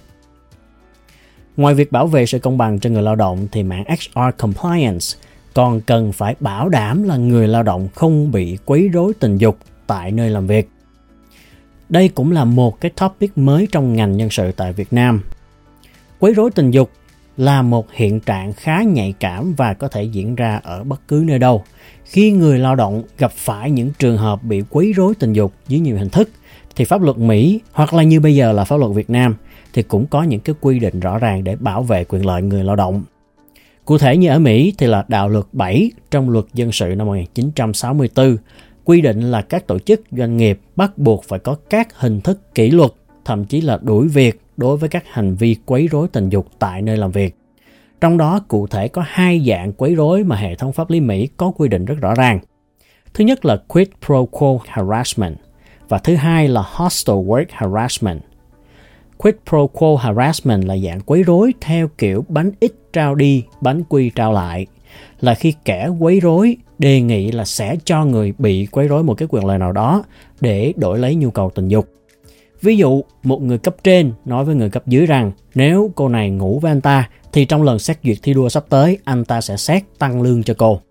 Ngoài 1.57 1.75
việc 1.75 1.91
bảo 1.91 2.07
vệ 2.07 2.25
sự 2.25 2.39
công 2.39 2.57
bằng 2.57 2.79
cho 2.79 2.89
người 2.89 3.01
lao 3.01 3.15
động 3.15 3.47
thì 3.51 3.63
mạng 3.63 3.83
HR 3.87 4.37
Compliance 4.37 5.05
còn 5.53 5.81
cần 5.81 6.11
phải 6.11 6.35
bảo 6.39 6.69
đảm 6.69 7.03
là 7.03 7.17
người 7.17 7.47
lao 7.47 7.63
động 7.63 7.87
không 7.95 8.31
bị 8.31 8.57
quấy 8.65 8.89
rối 8.89 9.13
tình 9.19 9.37
dục 9.37 9.57
tại 9.87 10.11
nơi 10.11 10.29
làm 10.29 10.47
việc. 10.47 10.69
Đây 11.89 12.09
cũng 12.09 12.31
là 12.31 12.45
một 12.45 12.81
cái 12.81 12.91
topic 12.95 13.37
mới 13.37 13.67
trong 13.71 13.93
ngành 13.93 14.17
nhân 14.17 14.29
sự 14.29 14.51
tại 14.51 14.73
Việt 14.73 14.93
Nam 14.93 15.21
Quấy 16.19 16.33
rối 16.33 16.51
tình 16.51 16.71
dục 16.71 16.91
là 17.37 17.61
một 17.61 17.91
hiện 17.91 18.19
trạng 18.19 18.53
khá 18.53 18.81
nhạy 18.81 19.13
cảm 19.19 19.53
và 19.57 19.73
có 19.73 19.87
thể 19.87 20.03
diễn 20.03 20.35
ra 20.35 20.59
ở 20.63 20.83
bất 20.83 21.07
cứ 21.07 21.23
nơi 21.27 21.39
đâu. 21.39 21.63
Khi 22.05 22.31
người 22.31 22.59
lao 22.59 22.75
động 22.75 23.03
gặp 23.17 23.31
phải 23.31 23.71
những 23.71 23.91
trường 23.99 24.17
hợp 24.17 24.43
bị 24.43 24.63
quấy 24.69 24.93
rối 24.93 25.13
tình 25.19 25.33
dục 25.33 25.53
dưới 25.67 25.79
nhiều 25.79 25.97
hình 25.97 26.09
thức 26.09 26.29
thì 26.75 26.85
pháp 26.85 27.01
luật 27.01 27.17
Mỹ 27.17 27.59
hoặc 27.71 27.93
là 27.93 28.03
như 28.03 28.19
bây 28.19 28.35
giờ 28.35 28.51
là 28.51 28.63
pháp 28.63 28.77
luật 28.77 28.91
Việt 28.95 29.09
Nam 29.09 29.35
thì 29.73 29.83
cũng 29.83 30.05
có 30.07 30.23
những 30.23 30.39
cái 30.39 30.55
quy 30.61 30.79
định 30.79 30.99
rõ 30.99 31.17
ràng 31.17 31.43
để 31.43 31.55
bảo 31.55 31.83
vệ 31.83 32.03
quyền 32.03 32.25
lợi 32.25 32.41
người 32.41 32.63
lao 32.63 32.75
động. 32.75 33.03
Cụ 33.85 33.97
thể 33.97 34.17
như 34.17 34.29
ở 34.29 34.39
Mỹ 34.39 34.73
thì 34.77 34.87
là 34.87 35.05
đạo 35.07 35.29
luật 35.29 35.45
7 35.53 35.91
trong 36.11 36.29
luật 36.29 36.45
dân 36.53 36.71
sự 36.71 36.95
năm 36.97 37.07
1964 37.07 38.37
quy 38.85 39.01
định 39.01 39.21
là 39.31 39.41
các 39.41 39.67
tổ 39.67 39.79
chức 39.79 40.01
doanh 40.11 40.37
nghiệp 40.37 40.59
bắt 40.75 40.97
buộc 40.97 41.23
phải 41.23 41.39
có 41.39 41.55
các 41.69 41.87
hình 41.99 42.21
thức 42.21 42.55
kỷ 42.55 42.71
luật, 42.71 42.91
thậm 43.25 43.45
chí 43.45 43.61
là 43.61 43.79
đuổi 43.81 44.07
việc 44.07 44.41
đối 44.57 44.77
với 44.77 44.89
các 44.89 45.03
hành 45.07 45.35
vi 45.35 45.55
quấy 45.65 45.87
rối 45.87 46.07
tình 46.07 46.29
dục 46.29 46.47
tại 46.59 46.81
nơi 46.81 46.97
làm 46.97 47.11
việc. 47.11 47.35
Trong 48.01 48.17
đó 48.17 48.39
cụ 48.47 48.67
thể 48.67 48.87
có 48.87 49.03
hai 49.07 49.45
dạng 49.47 49.73
quấy 49.73 49.95
rối 49.95 50.23
mà 50.23 50.35
hệ 50.35 50.55
thống 50.55 50.73
pháp 50.73 50.89
lý 50.89 50.99
Mỹ 50.99 51.29
có 51.37 51.51
quy 51.51 51.67
định 51.67 51.85
rất 51.85 51.95
rõ 52.01 52.13
ràng. 52.15 52.39
Thứ 53.13 53.23
nhất 53.23 53.45
là 53.45 53.57
quid 53.67 53.87
pro 54.05 54.25
quo 54.31 54.57
harassment 54.67 55.35
và 55.89 55.97
thứ 55.97 56.15
hai 56.15 56.47
là 56.47 56.63
hostile 56.75 57.17
work 57.17 57.45
harassment. 57.49 58.21
Quid 59.17 59.35
pro 59.49 59.67
quo 59.67 59.95
harassment 59.95 60.65
là 60.65 60.77
dạng 60.77 60.99
quấy 61.01 61.23
rối 61.23 61.53
theo 61.61 61.89
kiểu 61.97 62.25
bánh 62.27 62.51
ít 62.59 62.71
trao 62.93 63.15
đi, 63.15 63.43
bánh 63.61 63.83
quy 63.89 64.09
trao 64.09 64.33
lại. 64.33 64.65
Là 65.19 65.33
khi 65.35 65.53
kẻ 65.65 65.89
quấy 65.99 66.19
rối 66.19 66.57
đề 66.79 67.01
nghị 67.01 67.31
là 67.31 67.45
sẽ 67.45 67.75
cho 67.83 68.05
người 68.05 68.33
bị 68.37 68.65
quấy 68.65 68.87
rối 68.87 69.03
một 69.03 69.13
cái 69.13 69.27
quyền 69.31 69.45
lợi 69.45 69.59
nào 69.59 69.71
đó 69.71 70.03
để 70.41 70.73
đổi 70.75 70.99
lấy 70.99 71.15
nhu 71.15 71.31
cầu 71.31 71.51
tình 71.55 71.67
dục. 71.67 71.89
Ví 72.61 72.77
dụ, 72.77 73.03
một 73.23 73.41
người 73.41 73.57
cấp 73.57 73.75
trên 73.83 74.13
nói 74.25 74.45
với 74.45 74.55
người 74.55 74.69
cấp 74.69 74.87
dưới 74.87 75.05
rằng 75.05 75.31
nếu 75.55 75.91
cô 75.95 76.09
này 76.09 76.29
ngủ 76.29 76.59
với 76.59 76.71
anh 76.71 76.81
ta 76.81 77.09
thì 77.33 77.45
trong 77.45 77.63
lần 77.63 77.79
xét 77.79 77.97
duyệt 78.03 78.17
thi 78.23 78.33
đua 78.33 78.49
sắp 78.49 78.65
tới 78.69 78.97
anh 79.03 79.25
ta 79.25 79.41
sẽ 79.41 79.57
xét 79.57 79.83
tăng 79.99 80.21
lương 80.21 80.43
cho 80.43 80.53
cô. 80.57 80.81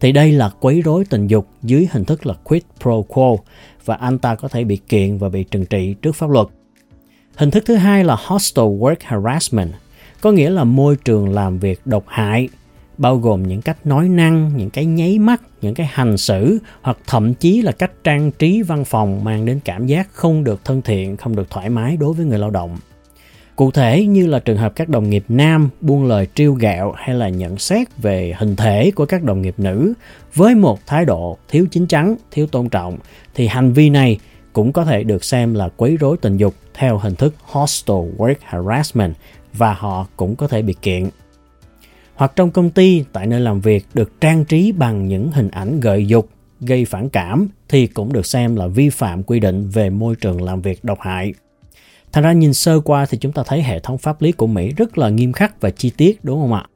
Thì 0.00 0.12
đây 0.12 0.32
là 0.32 0.50
quấy 0.60 0.80
rối 0.80 1.04
tình 1.10 1.26
dục 1.26 1.48
dưới 1.62 1.88
hình 1.90 2.04
thức 2.04 2.26
là 2.26 2.34
quid 2.34 2.62
pro 2.80 3.02
quo 3.08 3.36
và 3.84 3.94
anh 3.94 4.18
ta 4.18 4.34
có 4.34 4.48
thể 4.48 4.64
bị 4.64 4.76
kiện 4.88 5.18
và 5.18 5.28
bị 5.28 5.44
trừng 5.44 5.66
trị 5.66 5.94
trước 6.02 6.12
pháp 6.12 6.30
luật. 6.30 6.46
Hình 7.36 7.50
thức 7.50 7.64
thứ 7.66 7.74
hai 7.74 8.04
là 8.04 8.16
hostile 8.26 8.68
work 8.68 8.96
harassment, 9.00 9.72
có 10.20 10.32
nghĩa 10.32 10.50
là 10.50 10.64
môi 10.64 10.96
trường 10.96 11.32
làm 11.32 11.58
việc 11.58 11.80
độc 11.84 12.04
hại, 12.06 12.48
bao 12.98 13.16
gồm 13.16 13.42
những 13.42 13.62
cách 13.62 13.86
nói 13.86 14.08
năng, 14.08 14.56
những 14.56 14.70
cái 14.70 14.86
nháy 14.86 15.18
mắt, 15.18 15.42
những 15.62 15.74
cái 15.74 15.88
hành 15.92 16.16
xử 16.16 16.58
hoặc 16.82 16.98
thậm 17.06 17.34
chí 17.34 17.62
là 17.62 17.72
cách 17.72 17.92
trang 18.04 18.30
trí 18.30 18.62
văn 18.62 18.84
phòng 18.84 19.24
mang 19.24 19.44
đến 19.44 19.60
cảm 19.64 19.86
giác 19.86 20.08
không 20.12 20.44
được 20.44 20.64
thân 20.64 20.82
thiện, 20.82 21.16
không 21.16 21.36
được 21.36 21.50
thoải 21.50 21.70
mái 21.70 21.96
đối 21.96 22.14
với 22.14 22.26
người 22.26 22.38
lao 22.38 22.50
động. 22.50 22.76
Cụ 23.56 23.70
thể 23.70 24.06
như 24.06 24.26
là 24.26 24.38
trường 24.38 24.56
hợp 24.56 24.72
các 24.76 24.88
đồng 24.88 25.10
nghiệp 25.10 25.24
nam 25.28 25.68
buông 25.80 26.04
lời 26.04 26.26
trêu 26.34 26.54
gạo 26.54 26.92
hay 26.96 27.14
là 27.14 27.28
nhận 27.28 27.58
xét 27.58 27.88
về 27.96 28.34
hình 28.38 28.56
thể 28.56 28.90
của 28.90 29.06
các 29.06 29.22
đồng 29.22 29.42
nghiệp 29.42 29.54
nữ 29.58 29.92
với 30.34 30.54
một 30.54 30.86
thái 30.86 31.04
độ 31.04 31.38
thiếu 31.48 31.66
chính 31.70 31.86
chắn, 31.86 32.16
thiếu 32.30 32.46
tôn 32.46 32.68
trọng 32.68 32.98
thì 33.34 33.46
hành 33.46 33.72
vi 33.72 33.90
này 33.90 34.18
cũng 34.52 34.72
có 34.72 34.84
thể 34.84 35.04
được 35.04 35.24
xem 35.24 35.54
là 35.54 35.68
quấy 35.76 35.96
rối 35.96 36.16
tình 36.20 36.36
dục 36.36 36.54
theo 36.74 36.98
hình 36.98 37.14
thức 37.14 37.34
hostile 37.42 38.04
work 38.18 38.34
harassment 38.42 39.14
và 39.52 39.74
họ 39.74 40.06
cũng 40.16 40.36
có 40.36 40.48
thể 40.48 40.62
bị 40.62 40.74
kiện 40.82 41.08
hoặc 42.14 42.32
trong 42.36 42.50
công 42.50 42.70
ty 42.70 43.04
tại 43.12 43.26
nơi 43.26 43.40
làm 43.40 43.60
việc 43.60 43.86
được 43.94 44.20
trang 44.20 44.44
trí 44.44 44.72
bằng 44.72 45.08
những 45.08 45.32
hình 45.32 45.48
ảnh 45.48 45.80
gợi 45.80 46.06
dục 46.06 46.28
gây 46.60 46.84
phản 46.84 47.08
cảm 47.08 47.48
thì 47.68 47.86
cũng 47.86 48.12
được 48.12 48.26
xem 48.26 48.56
là 48.56 48.66
vi 48.66 48.90
phạm 48.90 49.22
quy 49.22 49.40
định 49.40 49.68
về 49.68 49.90
môi 49.90 50.14
trường 50.14 50.42
làm 50.42 50.62
việc 50.62 50.84
độc 50.84 51.00
hại. 51.00 51.34
Thành 52.12 52.24
ra 52.24 52.32
nhìn 52.32 52.54
sơ 52.54 52.80
qua 52.80 53.06
thì 53.06 53.18
chúng 53.18 53.32
ta 53.32 53.42
thấy 53.46 53.62
hệ 53.62 53.80
thống 53.80 53.98
pháp 53.98 54.22
lý 54.22 54.32
của 54.32 54.46
Mỹ 54.46 54.72
rất 54.76 54.98
là 54.98 55.08
nghiêm 55.08 55.32
khắc 55.32 55.60
và 55.60 55.70
chi 55.70 55.90
tiết 55.96 56.24
đúng 56.24 56.40
không 56.40 56.52
ạ? 56.52 56.66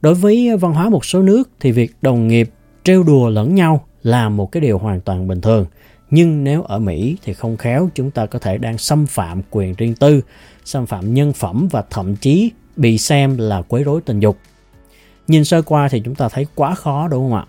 Đối 0.00 0.14
với 0.14 0.56
văn 0.56 0.72
hóa 0.72 0.88
một 0.88 1.04
số 1.04 1.22
nước 1.22 1.50
thì 1.60 1.72
việc 1.72 1.92
đồng 2.02 2.28
nghiệp 2.28 2.50
trêu 2.84 3.02
đùa 3.02 3.28
lẫn 3.28 3.54
nhau 3.54 3.84
là 4.02 4.28
một 4.28 4.52
cái 4.52 4.60
điều 4.60 4.78
hoàn 4.78 5.00
toàn 5.00 5.28
bình 5.28 5.40
thường. 5.40 5.66
Nhưng 6.10 6.44
nếu 6.44 6.62
ở 6.62 6.78
Mỹ 6.78 7.16
thì 7.24 7.32
không 7.32 7.56
khéo 7.56 7.88
chúng 7.94 8.10
ta 8.10 8.26
có 8.26 8.38
thể 8.38 8.58
đang 8.58 8.78
xâm 8.78 9.06
phạm 9.06 9.42
quyền 9.50 9.74
riêng 9.74 9.94
tư, 9.94 10.20
xâm 10.64 10.86
phạm 10.86 11.14
nhân 11.14 11.32
phẩm 11.32 11.68
và 11.70 11.84
thậm 11.90 12.16
chí 12.16 12.50
bị 12.76 12.98
xem 12.98 13.38
là 13.38 13.62
quấy 13.62 13.84
rối 13.84 14.00
tình 14.00 14.20
dục. 14.20 14.36
Nhìn 15.28 15.44
sơ 15.44 15.62
qua 15.62 15.88
thì 15.88 16.00
chúng 16.04 16.14
ta 16.14 16.28
thấy 16.28 16.46
quá 16.54 16.74
khó 16.74 17.08
đúng 17.08 17.30
không 17.30 17.38
ạ? 17.38 17.46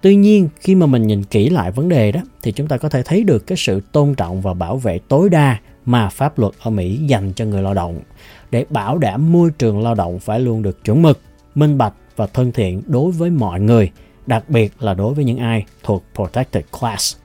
Tuy 0.00 0.16
nhiên, 0.16 0.48
khi 0.60 0.74
mà 0.74 0.86
mình 0.86 1.06
nhìn 1.06 1.24
kỹ 1.24 1.50
lại 1.50 1.70
vấn 1.70 1.88
đề 1.88 2.12
đó 2.12 2.20
thì 2.42 2.52
chúng 2.52 2.68
ta 2.68 2.76
có 2.76 2.88
thể 2.88 3.02
thấy 3.02 3.24
được 3.24 3.46
cái 3.46 3.58
sự 3.58 3.80
tôn 3.92 4.14
trọng 4.14 4.40
và 4.40 4.54
bảo 4.54 4.76
vệ 4.76 4.98
tối 5.08 5.28
đa 5.28 5.58
mà 5.84 6.08
pháp 6.08 6.38
luật 6.38 6.52
ở 6.60 6.70
Mỹ 6.70 6.96
dành 6.96 7.32
cho 7.32 7.44
người 7.44 7.62
lao 7.62 7.74
động 7.74 8.00
để 8.50 8.64
bảo 8.70 8.98
đảm 8.98 9.32
môi 9.32 9.50
trường 9.58 9.82
lao 9.82 9.94
động 9.94 10.18
phải 10.18 10.40
luôn 10.40 10.62
được 10.62 10.84
chuẩn 10.84 11.02
mực, 11.02 11.20
minh 11.54 11.78
bạch 11.78 11.94
và 12.16 12.26
thân 12.26 12.52
thiện 12.52 12.82
đối 12.86 13.12
với 13.12 13.30
mọi 13.30 13.60
người, 13.60 13.90
đặc 14.26 14.44
biệt 14.48 14.72
là 14.80 14.94
đối 14.94 15.14
với 15.14 15.24
những 15.24 15.38
ai 15.38 15.64
thuộc 15.82 16.04
protected 16.14 16.64
class. 16.80 17.16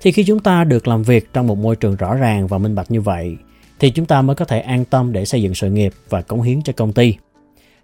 Thì 0.00 0.12
khi 0.12 0.24
chúng 0.24 0.40
ta 0.40 0.64
được 0.64 0.88
làm 0.88 1.02
việc 1.02 1.32
trong 1.32 1.46
một 1.46 1.58
môi 1.58 1.76
trường 1.76 1.96
rõ 1.96 2.14
ràng 2.14 2.46
và 2.46 2.58
minh 2.58 2.74
bạch 2.74 2.90
như 2.90 3.00
vậy, 3.00 3.36
thì 3.78 3.90
chúng 3.90 4.06
ta 4.06 4.22
mới 4.22 4.36
có 4.36 4.44
thể 4.44 4.60
an 4.60 4.84
tâm 4.84 5.12
để 5.12 5.24
xây 5.24 5.42
dựng 5.42 5.54
sự 5.54 5.70
nghiệp 5.70 5.92
và 6.08 6.22
cống 6.22 6.42
hiến 6.42 6.62
cho 6.62 6.72
công 6.76 6.92
ty. 6.92 7.14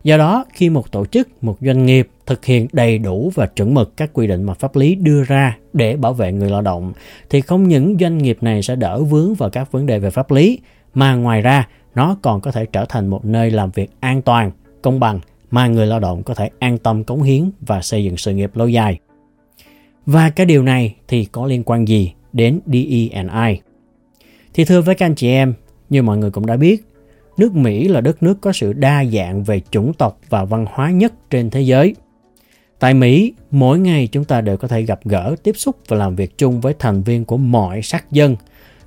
Do 0.04 0.16
đó, 0.16 0.44
khi 0.52 0.70
một 0.70 0.92
tổ 0.92 1.06
chức, 1.06 1.28
một 1.44 1.56
doanh 1.60 1.86
nghiệp 1.86 2.08
thực 2.26 2.44
hiện 2.44 2.66
đầy 2.72 2.98
đủ 2.98 3.32
và 3.34 3.46
chuẩn 3.46 3.74
mực 3.74 3.96
các 3.96 4.10
quy 4.12 4.26
định 4.26 4.42
mà 4.42 4.54
pháp 4.54 4.76
lý 4.76 4.94
đưa 4.94 5.24
ra 5.24 5.58
để 5.72 5.96
bảo 5.96 6.12
vệ 6.12 6.32
người 6.32 6.50
lao 6.50 6.62
động, 6.62 6.92
thì 7.30 7.40
không 7.40 7.68
những 7.68 7.96
doanh 8.00 8.18
nghiệp 8.18 8.38
này 8.40 8.62
sẽ 8.62 8.76
đỡ 8.76 9.02
vướng 9.02 9.34
vào 9.34 9.50
các 9.50 9.72
vấn 9.72 9.86
đề 9.86 9.98
về 9.98 10.10
pháp 10.10 10.30
lý, 10.30 10.58
mà 10.94 11.14
ngoài 11.14 11.40
ra 11.40 11.68
nó 11.94 12.16
còn 12.22 12.40
có 12.40 12.52
thể 12.52 12.66
trở 12.66 12.84
thành 12.88 13.06
một 13.06 13.24
nơi 13.24 13.50
làm 13.50 13.70
việc 13.70 13.90
an 14.00 14.22
toàn, 14.22 14.50
công 14.82 15.00
bằng 15.00 15.20
mà 15.50 15.66
người 15.66 15.86
lao 15.86 16.00
động 16.00 16.22
có 16.22 16.34
thể 16.34 16.50
an 16.58 16.78
tâm 16.78 17.04
cống 17.04 17.22
hiến 17.22 17.50
và 17.60 17.82
xây 17.82 18.04
dựng 18.04 18.16
sự 18.16 18.34
nghiệp 18.34 18.56
lâu 18.56 18.68
dài. 18.68 18.98
Và 20.06 20.30
cái 20.30 20.46
điều 20.46 20.62
này 20.62 20.94
thì 21.08 21.24
có 21.24 21.46
liên 21.46 21.62
quan 21.66 21.88
gì 21.88 22.12
đến 22.32 22.60
DE&I? 22.66 23.60
Thì 24.54 24.64
thưa 24.64 24.80
với 24.80 24.94
các 24.94 25.06
anh 25.06 25.14
chị 25.14 25.28
em, 25.28 25.54
như 25.90 26.02
mọi 26.02 26.18
người 26.18 26.30
cũng 26.30 26.46
đã 26.46 26.56
biết, 26.56 26.84
nước 27.36 27.54
Mỹ 27.54 27.88
là 27.88 28.00
đất 28.00 28.22
nước 28.22 28.40
có 28.40 28.52
sự 28.52 28.72
đa 28.72 29.04
dạng 29.04 29.44
về 29.44 29.60
chủng 29.70 29.92
tộc 29.92 30.18
và 30.28 30.44
văn 30.44 30.66
hóa 30.72 30.90
nhất 30.90 31.12
trên 31.30 31.50
thế 31.50 31.60
giới. 31.60 31.94
Tại 32.78 32.94
Mỹ, 32.94 33.32
mỗi 33.50 33.78
ngày 33.78 34.06
chúng 34.12 34.24
ta 34.24 34.40
đều 34.40 34.56
có 34.56 34.68
thể 34.68 34.82
gặp 34.82 35.00
gỡ, 35.04 35.34
tiếp 35.42 35.52
xúc 35.56 35.76
và 35.88 35.96
làm 35.96 36.16
việc 36.16 36.38
chung 36.38 36.60
với 36.60 36.74
thành 36.78 37.02
viên 37.02 37.24
của 37.24 37.36
mọi 37.36 37.82
sắc 37.82 38.12
dân, 38.12 38.36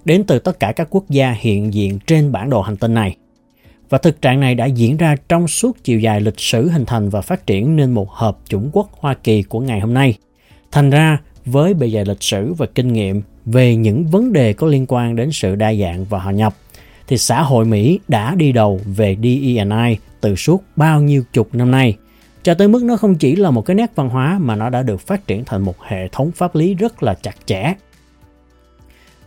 đến 0.05 0.23
từ 0.23 0.39
tất 0.39 0.59
cả 0.59 0.71
các 0.71 0.87
quốc 0.91 1.09
gia 1.09 1.35
hiện 1.39 1.73
diện 1.73 1.99
trên 2.07 2.31
bản 2.31 2.49
đồ 2.49 2.61
hành 2.61 2.77
tinh 2.77 2.93
này. 2.93 3.17
Và 3.89 3.97
thực 3.97 4.21
trạng 4.21 4.39
này 4.39 4.55
đã 4.55 4.65
diễn 4.65 4.97
ra 4.97 5.15
trong 5.29 5.47
suốt 5.47 5.77
chiều 5.83 5.99
dài 5.99 6.21
lịch 6.21 6.39
sử 6.39 6.69
hình 6.69 6.85
thành 6.85 7.09
và 7.09 7.21
phát 7.21 7.47
triển 7.47 7.75
nên 7.75 7.91
một 7.91 8.11
hợp 8.11 8.37
chủng 8.49 8.69
quốc 8.73 8.89
Hoa 8.99 9.13
Kỳ 9.13 9.43
của 9.43 9.59
ngày 9.59 9.79
hôm 9.79 9.93
nay. 9.93 10.17
Thành 10.71 10.89
ra, 10.89 11.17
với 11.45 11.73
bề 11.73 11.89
dày 11.89 12.05
lịch 12.05 12.23
sử 12.23 12.53
và 12.53 12.65
kinh 12.75 12.93
nghiệm 12.93 13.21
về 13.45 13.75
những 13.75 14.05
vấn 14.05 14.33
đề 14.33 14.53
có 14.53 14.67
liên 14.67 14.85
quan 14.87 15.15
đến 15.15 15.31
sự 15.31 15.55
đa 15.55 15.73
dạng 15.73 16.05
và 16.05 16.19
hòa 16.19 16.31
nhập, 16.31 16.55
thì 17.07 17.17
xã 17.17 17.41
hội 17.41 17.65
Mỹ 17.65 17.99
đã 18.07 18.35
đi 18.35 18.51
đầu 18.51 18.81
về 18.85 19.17
DE&I 19.23 19.97
từ 20.21 20.35
suốt 20.35 20.63
bao 20.75 21.01
nhiêu 21.01 21.23
chục 21.33 21.49
năm 21.55 21.71
nay, 21.71 21.97
cho 22.43 22.53
tới 22.53 22.67
mức 22.67 22.83
nó 22.83 22.97
không 22.97 23.15
chỉ 23.15 23.35
là 23.35 23.51
một 23.51 23.61
cái 23.61 23.75
nét 23.75 23.91
văn 23.95 24.09
hóa 24.09 24.37
mà 24.39 24.55
nó 24.55 24.69
đã 24.69 24.81
được 24.81 25.01
phát 25.01 25.27
triển 25.27 25.45
thành 25.45 25.61
một 25.61 25.83
hệ 25.83 26.07
thống 26.07 26.31
pháp 26.31 26.55
lý 26.55 26.73
rất 26.73 27.03
là 27.03 27.13
chặt 27.13 27.35
chẽ. 27.45 27.73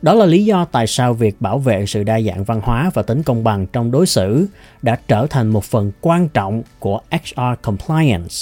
Đó 0.02 0.14
là 0.14 0.26
lý 0.26 0.44
do 0.44 0.64
tại 0.64 0.86
sao 0.86 1.14
việc 1.14 1.40
bảo 1.40 1.58
vệ 1.58 1.86
sự 1.86 2.02
đa 2.02 2.20
dạng 2.20 2.44
văn 2.44 2.60
hóa 2.64 2.90
và 2.94 3.02
tính 3.02 3.22
công 3.22 3.44
bằng 3.44 3.66
trong 3.66 3.90
đối 3.90 4.06
xử 4.06 4.46
đã 4.82 4.98
trở 5.08 5.26
thành 5.30 5.48
một 5.48 5.64
phần 5.64 5.92
quan 6.00 6.28
trọng 6.28 6.62
của 6.78 7.00
HR 7.10 7.62
compliance 7.62 8.34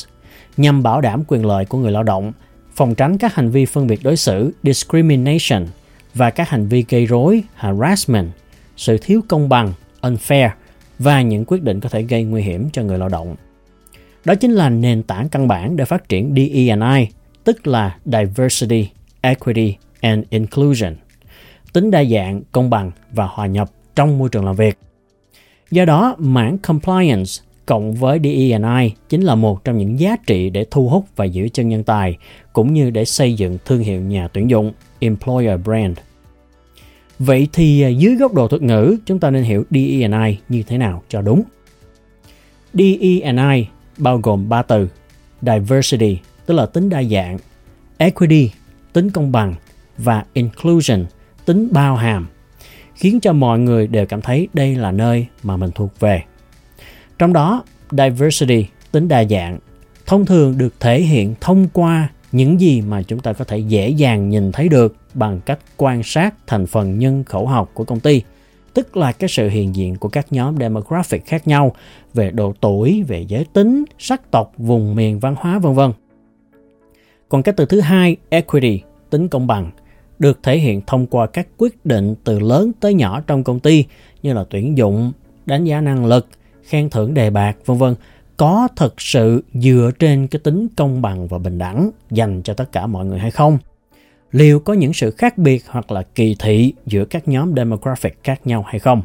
nhằm 0.57 0.83
bảo 0.83 1.01
đảm 1.01 1.23
quyền 1.29 1.47
lợi 1.47 1.65
của 1.65 1.79
người 1.79 1.93
lao 1.93 2.03
động, 2.03 2.33
phòng 2.75 2.95
tránh 2.95 3.19
các 3.19 3.35
hành 3.35 3.51
vi 3.51 3.67
phân 3.67 3.87
biệt 3.87 4.01
đối 4.03 4.17
xử 4.17 4.53
discrimination 4.63 5.67
và 6.15 6.31
các 6.31 6.49
hành 6.49 6.69
vi 6.69 6.85
gây 6.89 7.07
rối 7.07 7.43
harassment 7.55 8.31
sự 8.79 8.99
thiếu 8.99 9.21
công 9.29 9.49
bằng, 9.49 9.73
unfair 10.03 10.51
và 10.99 11.23
những 11.23 11.45
quyết 11.45 11.63
định 11.63 11.81
có 11.81 11.89
thể 11.89 12.03
gây 12.03 12.25
nguy 12.25 12.43
hiểm 12.43 12.71
cho 12.73 12.83
người 12.83 12.99
lao 12.99 13.09
động. 13.09 13.37
Đó 14.25 14.35
chính 14.35 14.53
là 14.53 14.71
nền 14.71 15.03
tảng 15.03 15.29
căn 15.29 15.49
bản 15.49 15.77
để 15.77 15.85
phát 15.85 16.09
triển 16.09 16.35
DE&I, 16.37 17.07
tức 17.45 17.67
là 17.67 17.97
Diversity, 18.05 18.89
Equity 19.21 19.77
and 20.01 20.25
Inclusion, 20.31 20.95
tính 21.73 21.91
đa 21.91 22.05
dạng, 22.05 22.43
công 22.53 22.71
bằng 22.71 22.91
và 23.13 23.27
hòa 23.27 23.47
nhập 23.47 23.71
trong 23.97 24.19
môi 24.19 24.29
trường 24.29 24.45
làm 24.45 24.57
việc. 24.57 24.79
Do 25.71 25.85
đó, 25.85 26.17
mảng 26.19 26.59
Compliance 26.59 27.31
cộng 27.67 27.93
với 27.93 28.21
DE&I 28.23 28.93
chính 29.09 29.23
là 29.23 29.35
một 29.35 29.65
trong 29.65 29.79
những 29.79 30.01
giá 30.01 30.17
trị 30.27 30.51
để 30.51 30.67
thu 30.71 30.89
hút 30.89 31.05
và 31.17 31.25
giữ 31.25 31.49
chân 31.49 31.69
nhân 31.69 31.85
tài, 31.85 32.17
cũng 32.53 32.75
như 32.75 32.91
để 32.91 33.05
xây 33.05 33.35
dựng 33.35 33.59
thương 33.65 33.81
hiệu 33.81 34.01
nhà 34.01 34.29
tuyển 34.29 34.51
dụng, 34.51 34.73
Employer 34.99 35.61
Brand. 35.65 35.99
Vậy 37.19 37.49
thì 37.53 37.83
à, 37.83 37.89
dưới 37.89 38.17
góc 38.17 38.35
độ 38.35 38.49
thuật 38.49 38.63
ngữ, 38.63 38.97
chúng 39.07 39.19
ta 39.19 39.31
nên 39.31 39.43
hiểu 39.43 39.65
DE&I 39.71 40.39
như 40.49 40.63
thế 40.63 40.79
nào 40.79 41.03
cho 41.09 41.23
đúng. 41.23 41.43
DE&I 42.75 43.67
bao 43.99 44.19
gồm 44.19 44.49
3 44.49 44.63
từ 44.63 44.89
diversity, 45.43 46.19
tức 46.47 46.55
là 46.55 46.67
tính 46.67 46.89
đa 46.89 47.03
dạng, 47.03 47.39
equity, 47.99 48.51
tính 48.93 49.11
công 49.11 49.33
bằng 49.33 49.55
và 49.99 50.25
inclusion, 50.33 51.07
tính 51.45 51.69
bao 51.71 51.97
hàm, 51.97 52.29
khiến 52.95 53.21
cho 53.21 53.33
mọi 53.33 53.59
người 53.59 53.87
đều 53.87 54.07
cảm 54.07 54.23
thấy 54.23 54.49
đây 54.55 54.75
là 54.75 54.93
nơi 54.93 55.27
mà 55.43 55.57
mình 55.57 55.71
thuộc 55.75 56.01
về. 56.01 56.23
Trong 57.19 57.33
đó, 57.33 57.65
diversity, 57.91 58.67
tính 58.93 59.09
đa 59.09 59.25
dạng, 59.25 59.59
thông 60.07 60.27
thường 60.27 60.59
được 60.59 60.81
thể 60.81 61.01
hiện 61.01 61.35
thông 61.41 61.69
qua 61.73 62.09
những 62.33 62.61
gì 62.61 62.81
mà 62.83 63.03
chúng 63.03 63.21
ta 63.21 63.33
có 63.33 63.45
thể 63.45 63.59
dễ 63.59 63.89
dàng 63.89 64.31
nhìn 64.31 64.53
thấy 64.53 64.69
được 64.69 64.97
bằng 65.15 65.41
cách 65.47 65.59
quan 65.77 66.03
sát 66.03 66.35
thành 66.47 66.67
phần 66.67 66.99
nhân 66.99 67.25
khẩu 67.25 67.47
học 67.47 67.71
của 67.75 67.85
công 67.85 68.01
ty 68.01 68.23
tức 68.79 68.97
là 68.97 69.13
cái 69.13 69.29
sự 69.29 69.49
hiện 69.49 69.77
diện 69.77 69.97
của 69.97 70.09
các 70.09 70.27
nhóm 70.33 70.57
demographic 70.59 71.27
khác 71.27 71.49
nhau 71.49 71.73
về 72.15 72.31
độ 72.31 72.53
tuổi, 72.61 73.05
về 73.09 73.25
giới 73.29 73.45
tính, 73.53 73.85
sắc 73.99 74.31
tộc, 74.31 74.53
vùng 74.57 74.95
miền 74.95 75.19
văn 75.19 75.35
hóa 75.39 75.59
vân 75.59 75.75
vân. 75.75 75.93
Còn 77.29 77.43
cái 77.43 77.55
từ 77.57 77.67
thứ 77.67 77.81
hai, 77.81 78.17
equity, 78.29 78.81
tính 79.11 79.29
công 79.29 79.47
bằng, 79.47 79.71
được 80.19 80.43
thể 80.43 80.59
hiện 80.59 80.83
thông 80.87 81.07
qua 81.07 81.27
các 81.27 81.49
quyết 81.57 81.87
định 81.87 82.15
từ 82.25 82.39
lớn 82.39 82.73
tới 82.81 82.95
nhỏ 82.95 83.21
trong 83.21 83.45
công 83.45 83.61
ty 83.61 83.85
như 84.23 84.33
là 84.33 84.45
tuyển 84.51 84.79
dụng, 84.79 85.13
đánh 85.47 85.65
giá 85.65 85.81
năng 85.81 86.07
lực, 86.07 86.29
khen 86.63 86.91
thưởng 86.91 87.15
đề 87.15 87.31
bạc 87.31 87.57
vân 87.67 87.79
vân 87.79 87.95
có 88.39 88.69
thật 88.77 89.01
sự 89.01 89.45
dựa 89.55 89.91
trên 89.99 90.27
cái 90.27 90.41
tính 90.45 90.69
công 90.77 91.03
bằng 91.03 91.29
và 91.29 91.39
bình 91.39 91.59
đẳng 91.59 91.91
dành 92.11 92.43
cho 92.43 92.55
tất 92.55 92.73
cả 92.73 92.87
mọi 92.87 93.07
người 93.07 93.19
hay 93.19 93.31
không? 93.31 93.59
Liệu 94.33 94.61
có 94.61 94.73
những 94.73 94.93
sự 94.93 95.11
khác 95.11 95.39
biệt 95.39 95.65
hoặc 95.69 95.91
là 95.91 96.03
kỳ 96.03 96.37
thị 96.39 96.73
giữa 96.87 97.05
các 97.05 97.29
nhóm 97.29 97.55
demographic 97.57 98.19
khác 98.25 98.41
nhau 98.47 98.65
hay 98.67 98.79
không? 98.79 99.03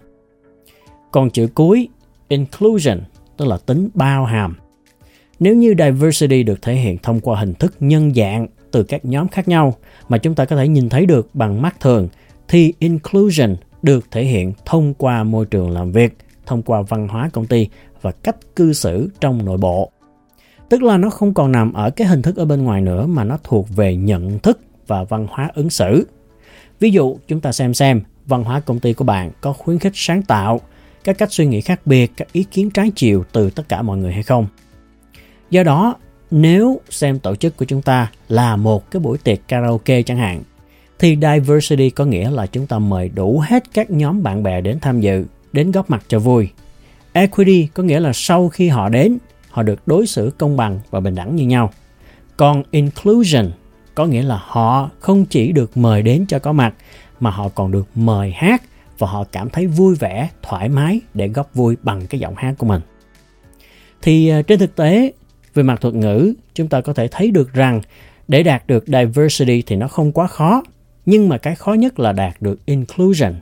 Còn 1.11 1.29
chữ 1.29 1.47
cuối, 1.53 1.87
inclusion, 2.27 2.99
tức 3.37 3.45
là 3.45 3.57
tính 3.57 3.89
bao 3.93 4.25
hàm. 4.25 4.55
Nếu 5.39 5.55
như 5.55 5.73
diversity 5.77 6.43
được 6.43 6.61
thể 6.61 6.75
hiện 6.75 6.97
thông 6.97 7.19
qua 7.19 7.39
hình 7.39 7.53
thức 7.53 7.75
nhân 7.79 8.13
dạng 8.13 8.47
từ 8.71 8.83
các 8.83 9.05
nhóm 9.05 9.27
khác 9.27 9.47
nhau 9.47 9.75
mà 10.09 10.17
chúng 10.17 10.35
ta 10.35 10.45
có 10.45 10.55
thể 10.55 10.67
nhìn 10.67 10.89
thấy 10.89 11.05
được 11.05 11.29
bằng 11.33 11.61
mắt 11.61 11.79
thường, 11.79 12.07
thì 12.47 12.73
inclusion 12.79 13.55
được 13.81 14.11
thể 14.11 14.23
hiện 14.23 14.53
thông 14.65 14.93
qua 14.93 15.23
môi 15.23 15.45
trường 15.45 15.71
làm 15.71 15.91
việc, 15.91 16.17
thông 16.45 16.61
qua 16.61 16.81
văn 16.81 17.07
hóa 17.07 17.29
công 17.33 17.47
ty 17.47 17.69
và 18.03 18.11
cách 18.11 18.35
cư 18.55 18.73
xử 18.73 19.09
trong 19.19 19.45
nội 19.45 19.57
bộ. 19.57 19.91
Tức 20.69 20.83
là 20.83 20.97
nó 20.97 21.09
không 21.09 21.33
còn 21.33 21.51
nằm 21.51 21.73
ở 21.73 21.89
cái 21.89 22.07
hình 22.07 22.21
thức 22.21 22.35
ở 22.35 22.45
bên 22.45 22.63
ngoài 22.63 22.81
nữa 22.81 23.05
mà 23.05 23.23
nó 23.23 23.37
thuộc 23.43 23.75
về 23.75 23.95
nhận 23.95 24.39
thức 24.39 24.59
và 24.87 25.03
văn 25.03 25.27
hóa 25.29 25.49
ứng 25.53 25.69
xử. 25.69 26.07
Ví 26.79 26.91
dụ, 26.91 27.17
chúng 27.27 27.39
ta 27.39 27.51
xem 27.51 27.73
xem 27.73 28.01
văn 28.25 28.43
hóa 28.43 28.59
công 28.59 28.79
ty 28.79 28.93
của 28.93 29.05
bạn 29.05 29.31
có 29.41 29.53
khuyến 29.53 29.79
khích 29.79 29.91
sáng 29.95 30.21
tạo, 30.21 30.59
các 31.03 31.17
cách 31.17 31.31
suy 31.31 31.45
nghĩ 31.45 31.61
khác 31.61 31.81
biệt, 31.85 32.11
các 32.17 32.31
ý 32.31 32.43
kiến 32.43 32.69
trái 32.69 32.91
chiều 32.95 33.23
từ 33.31 33.49
tất 33.49 33.69
cả 33.69 33.81
mọi 33.81 33.97
người 33.97 34.13
hay 34.13 34.23
không. 34.23 34.47
Do 35.49 35.63
đó, 35.63 35.95
nếu 36.31 36.81
xem 36.89 37.19
tổ 37.19 37.35
chức 37.35 37.57
của 37.57 37.65
chúng 37.65 37.81
ta 37.81 38.11
là 38.29 38.55
một 38.55 38.91
cái 38.91 38.99
buổi 38.99 39.17
tiệc 39.17 39.47
karaoke 39.47 40.01
chẳng 40.01 40.17
hạn, 40.17 40.43
thì 40.99 41.17
diversity 41.21 41.89
có 41.89 42.05
nghĩa 42.05 42.31
là 42.31 42.45
chúng 42.45 42.67
ta 42.67 42.79
mời 42.79 43.09
đủ 43.09 43.43
hết 43.47 43.63
các 43.73 43.91
nhóm 43.91 44.23
bạn 44.23 44.43
bè 44.43 44.61
đến 44.61 44.79
tham 44.81 45.01
dự, 45.01 45.25
đến 45.53 45.71
góp 45.71 45.89
mặt 45.89 46.03
cho 46.07 46.19
vui. 46.19 46.49
Equity 47.13 47.67
có 47.73 47.83
nghĩa 47.83 47.99
là 47.99 48.13
sau 48.13 48.49
khi 48.49 48.67
họ 48.67 48.89
đến, 48.89 49.17
họ 49.49 49.63
được 49.63 49.87
đối 49.87 50.07
xử 50.07 50.31
công 50.37 50.57
bằng 50.57 50.79
và 50.89 50.99
bình 50.99 51.15
đẳng 51.15 51.35
như 51.35 51.45
nhau. 51.45 51.71
Còn 52.37 52.63
inclusion 52.71 53.51
có 53.95 54.05
nghĩa 54.05 54.23
là 54.23 54.39
họ 54.43 54.89
không 54.99 55.25
chỉ 55.25 55.51
được 55.51 55.77
mời 55.77 56.01
đến 56.01 56.25
cho 56.27 56.39
có 56.39 56.53
mặt 56.53 56.73
mà 57.19 57.29
họ 57.29 57.49
còn 57.49 57.71
được 57.71 57.87
mời 57.95 58.31
hát 58.31 58.63
và 58.97 59.07
họ 59.07 59.23
cảm 59.31 59.49
thấy 59.49 59.67
vui 59.67 59.95
vẻ, 59.95 60.29
thoải 60.41 60.69
mái 60.69 60.99
để 61.13 61.27
góp 61.27 61.53
vui 61.53 61.75
bằng 61.81 62.07
cái 62.07 62.19
giọng 62.19 62.35
hát 62.37 62.53
của 62.57 62.67
mình. 62.67 62.81
Thì 64.01 64.29
ờ, 64.29 64.41
trên 64.41 64.59
thực 64.59 64.75
tế, 64.75 65.11
về 65.53 65.63
mặt 65.63 65.81
thuật 65.81 65.93
ngữ, 65.93 66.33
chúng 66.53 66.67
ta 66.67 66.81
có 66.81 66.93
thể 66.93 67.07
thấy 67.07 67.31
được 67.31 67.53
rằng 67.53 67.81
để 68.27 68.43
đạt 68.43 68.67
được 68.67 68.83
diversity 68.87 69.61
thì 69.61 69.75
nó 69.75 69.87
không 69.87 70.11
quá 70.11 70.27
khó, 70.27 70.63
nhưng 71.05 71.29
mà 71.29 71.37
cái 71.37 71.55
khó 71.55 71.73
nhất 71.73 71.99
là 71.99 72.11
đạt 72.11 72.41
được 72.41 72.65
inclusion. 72.65 73.33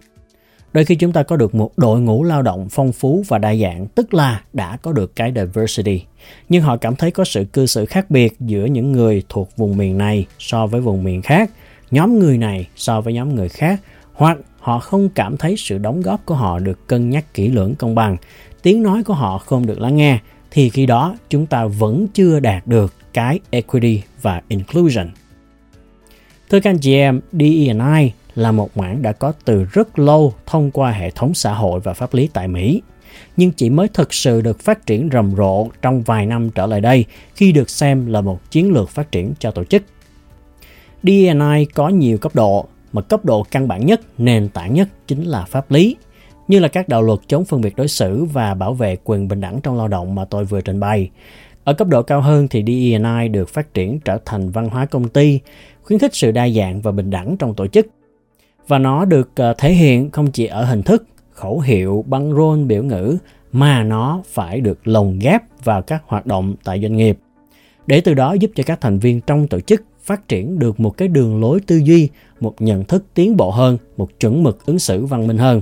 Đôi 0.73 0.85
khi 0.85 0.95
chúng 0.95 1.11
ta 1.11 1.23
có 1.23 1.35
được 1.35 1.55
một 1.55 1.77
đội 1.77 2.01
ngũ 2.01 2.23
lao 2.23 2.41
động 2.41 2.67
phong 2.71 2.91
phú 2.91 3.23
và 3.27 3.37
đa 3.37 3.55
dạng, 3.55 3.87
tức 3.87 4.13
là 4.13 4.41
đã 4.53 4.77
có 4.77 4.91
được 4.91 5.15
cái 5.15 5.33
diversity. 5.35 6.03
Nhưng 6.49 6.63
họ 6.63 6.77
cảm 6.77 6.95
thấy 6.95 7.11
có 7.11 7.23
sự 7.23 7.45
cư 7.53 7.65
xử 7.65 7.85
khác 7.85 8.11
biệt 8.11 8.33
giữa 8.39 8.65
những 8.65 8.91
người 8.91 9.23
thuộc 9.29 9.49
vùng 9.57 9.77
miền 9.77 9.97
này 9.97 10.25
so 10.39 10.67
với 10.67 10.81
vùng 10.81 11.03
miền 11.03 11.21
khác, 11.21 11.51
nhóm 11.91 12.19
người 12.19 12.37
này 12.37 12.67
so 12.75 13.01
với 13.01 13.13
nhóm 13.13 13.35
người 13.35 13.49
khác, 13.49 13.81
hoặc 14.13 14.37
họ 14.59 14.79
không 14.79 15.09
cảm 15.09 15.37
thấy 15.37 15.55
sự 15.57 15.77
đóng 15.77 16.01
góp 16.01 16.25
của 16.25 16.35
họ 16.35 16.59
được 16.59 16.87
cân 16.87 17.09
nhắc 17.09 17.33
kỹ 17.33 17.47
lưỡng 17.47 17.75
công 17.75 17.95
bằng, 17.95 18.17
tiếng 18.61 18.83
nói 18.83 19.03
của 19.03 19.13
họ 19.13 19.37
không 19.37 19.65
được 19.65 19.79
lắng 19.79 19.95
nghe, 19.95 20.19
thì 20.51 20.69
khi 20.69 20.85
đó 20.85 21.15
chúng 21.29 21.45
ta 21.45 21.65
vẫn 21.65 22.07
chưa 22.13 22.39
đạt 22.39 22.67
được 22.67 22.93
cái 23.13 23.39
equity 23.49 24.01
và 24.21 24.41
inclusion. 24.47 25.07
Thưa 26.49 26.59
các 26.59 26.69
anh 26.69 26.77
chị 26.77 26.93
em, 26.93 27.21
DE&I 27.31 28.11
là 28.41 28.51
một 28.51 28.77
mảng 28.77 29.01
đã 29.01 29.11
có 29.11 29.33
từ 29.45 29.63
rất 29.63 29.99
lâu 29.99 30.33
thông 30.45 30.71
qua 30.71 30.91
hệ 30.91 31.09
thống 31.09 31.33
xã 31.33 31.53
hội 31.53 31.79
và 31.79 31.93
pháp 31.93 32.13
lý 32.13 32.29
tại 32.33 32.47
Mỹ, 32.47 32.81
nhưng 33.37 33.51
chỉ 33.51 33.69
mới 33.69 33.87
thực 33.87 34.13
sự 34.13 34.41
được 34.41 34.59
phát 34.59 34.85
triển 34.85 35.09
rầm 35.13 35.35
rộ 35.35 35.67
trong 35.81 36.01
vài 36.01 36.25
năm 36.25 36.49
trở 36.49 36.65
lại 36.65 36.81
đây 36.81 37.05
khi 37.35 37.51
được 37.51 37.69
xem 37.69 38.05
là 38.05 38.21
một 38.21 38.51
chiến 38.51 38.73
lược 38.73 38.89
phát 38.89 39.11
triển 39.11 39.33
cho 39.39 39.51
tổ 39.51 39.63
chức. 39.63 39.83
DNI 41.03 41.65
có 41.73 41.89
nhiều 41.89 42.17
cấp 42.17 42.35
độ, 42.35 42.65
mà 42.93 43.01
cấp 43.01 43.25
độ 43.25 43.45
căn 43.51 43.67
bản 43.67 43.85
nhất, 43.85 44.01
nền 44.17 44.49
tảng 44.49 44.73
nhất 44.73 44.87
chính 45.07 45.23
là 45.23 45.45
pháp 45.45 45.71
lý, 45.71 45.95
như 46.47 46.59
là 46.59 46.67
các 46.67 46.89
đạo 46.89 47.01
luật 47.01 47.19
chống 47.27 47.45
phân 47.45 47.61
biệt 47.61 47.75
đối 47.75 47.87
xử 47.87 48.25
và 48.25 48.53
bảo 48.53 48.73
vệ 48.73 48.97
quyền 49.03 49.27
bình 49.27 49.41
đẳng 49.41 49.59
trong 49.63 49.77
lao 49.77 49.87
động 49.87 50.15
mà 50.15 50.25
tôi 50.25 50.45
vừa 50.45 50.61
trình 50.61 50.79
bày. 50.79 51.09
Ở 51.63 51.73
cấp 51.73 51.87
độ 51.87 52.03
cao 52.03 52.21
hơn 52.21 52.47
thì 52.47 52.63
DE&I 52.67 53.27
được 53.27 53.49
phát 53.49 53.73
triển 53.73 53.99
trở 53.99 54.17
thành 54.25 54.49
văn 54.49 54.69
hóa 54.69 54.85
công 54.85 55.09
ty, 55.09 55.39
khuyến 55.83 55.99
khích 55.99 56.15
sự 56.15 56.31
đa 56.31 56.49
dạng 56.49 56.81
và 56.81 56.91
bình 56.91 57.09
đẳng 57.09 57.37
trong 57.37 57.55
tổ 57.55 57.67
chức. 57.67 57.87
Và 58.71 58.79
nó 58.79 59.05
được 59.05 59.31
ờ, 59.35 59.53
thể 59.57 59.73
hiện 59.73 60.11
không 60.11 60.31
chỉ 60.31 60.45
ở 60.45 60.65
hình 60.65 60.83
thức, 60.83 61.05
khẩu 61.31 61.59
hiệu, 61.59 62.05
băng 62.07 62.33
rôn, 62.35 62.67
biểu 62.67 62.83
ngữ, 62.83 63.17
mà 63.51 63.83
nó 63.83 64.21
phải 64.27 64.61
được 64.61 64.87
lồng 64.87 65.19
ghép 65.19 65.41
vào 65.63 65.81
các 65.81 66.03
hoạt 66.05 66.25
động 66.25 66.55
tại 66.63 66.81
doanh 66.81 66.97
nghiệp. 66.97 67.17
Để 67.87 68.01
từ 68.01 68.13
đó 68.13 68.33
giúp 68.33 68.51
cho 68.55 68.63
các 68.67 68.81
thành 68.81 68.99
viên 68.99 69.21
trong 69.21 69.47
tổ 69.47 69.59
chức 69.59 69.83
phát 70.03 70.27
triển 70.27 70.59
được 70.59 70.79
một 70.79 70.97
cái 70.97 71.07
đường 71.07 71.41
lối 71.41 71.59
tư 71.59 71.77
duy, 71.77 72.09
một 72.39 72.55
nhận 72.59 72.83
thức 72.83 73.05
tiến 73.13 73.37
bộ 73.37 73.51
hơn, 73.51 73.77
một 73.97 74.19
chuẩn 74.19 74.43
mực 74.43 74.65
ứng 74.65 74.79
xử 74.79 75.05
văn 75.05 75.27
minh 75.27 75.37
hơn. 75.37 75.61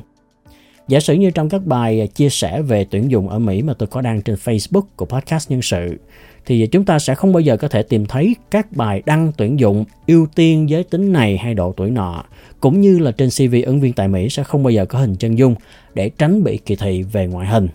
Giả 0.87 0.99
sử 0.99 1.13
như 1.13 1.31
trong 1.31 1.49
các 1.49 1.65
bài 1.65 1.99
ờ, 1.99 2.05
chia 2.05 2.29
sẻ 2.29 2.61
về 2.61 2.85
tuyển 2.91 3.11
dụng 3.11 3.29
ở 3.29 3.39
Mỹ 3.39 3.61
mà 3.61 3.73
tôi 3.73 3.87
có 3.87 4.01
đăng 4.01 4.21
trên 4.21 4.35
Facebook 4.35 4.85
của 4.95 5.05
podcast 5.05 5.51
nhân 5.51 5.61
sự, 5.61 5.97
thì 6.46 6.67
chúng 6.67 6.86
ta 6.86 7.00
sẽ 7.00 7.15
không 7.15 7.34
bao 7.34 7.41
giờ 7.41 7.58
có 7.58 7.67
thể 7.67 7.84
tìm 7.84 8.05
thấy 8.05 8.36
các 8.51 8.72
bài 8.72 9.03
đăng 9.05 9.31
tuyển 9.38 9.60
dụng 9.60 9.86
ưu 10.08 10.27
tiên 10.36 10.69
giới 10.69 10.84
tính 10.84 11.13
này 11.13 11.38
hay 11.38 11.53
độ 11.53 11.74
tuổi 11.77 11.89
nọ, 11.89 12.24
cũng 12.60 12.81
như 12.81 13.00
là 13.00 13.12
trên 13.12 13.29
CV 13.29 13.55
ứng 13.65 13.79
viên 13.79 13.93
tại 13.93 14.08
Mỹ 14.08 14.29
sẽ 14.29 14.43
không 14.43 14.63
bao 14.63 14.72
giờ 14.72 14.86
có 14.86 15.00
hình 15.00 15.15
chân 15.15 15.38
dung 15.38 15.55
để 15.93 16.10
tránh 16.10 16.43
bị 16.43 16.58
kỳ 16.58 16.75
thị 16.75 17.03
về 17.03 17.27
ngoại 17.27 17.48
hình. 17.48 17.67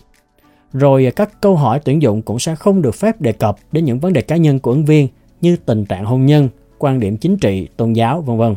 Rồi 0.73 1.11
các 1.15 1.41
câu 1.41 1.55
hỏi 1.55 1.79
tuyển 1.85 2.01
dụng 2.01 2.21
cũng 2.21 2.39
sẽ 2.39 2.55
không 2.55 2.81
được 2.81 2.95
phép 2.95 3.21
đề 3.21 3.31
cập 3.31 3.57
đến 3.71 3.85
những 3.85 3.99
vấn 3.99 4.13
đề 4.13 4.21
cá 4.21 4.35
nhân 4.35 4.59
của 4.59 4.71
ứng 4.71 4.85
viên 4.85 5.07
như 5.41 5.55
tình 5.65 5.85
trạng 5.85 6.05
hôn 6.05 6.25
nhân, 6.25 6.49
quan 6.77 6.99
điểm 6.99 7.17
chính 7.17 7.37
trị, 7.37 7.67
tôn 7.77 7.93
giáo, 7.93 8.21
vân 8.21 8.37
vân. 8.37 8.55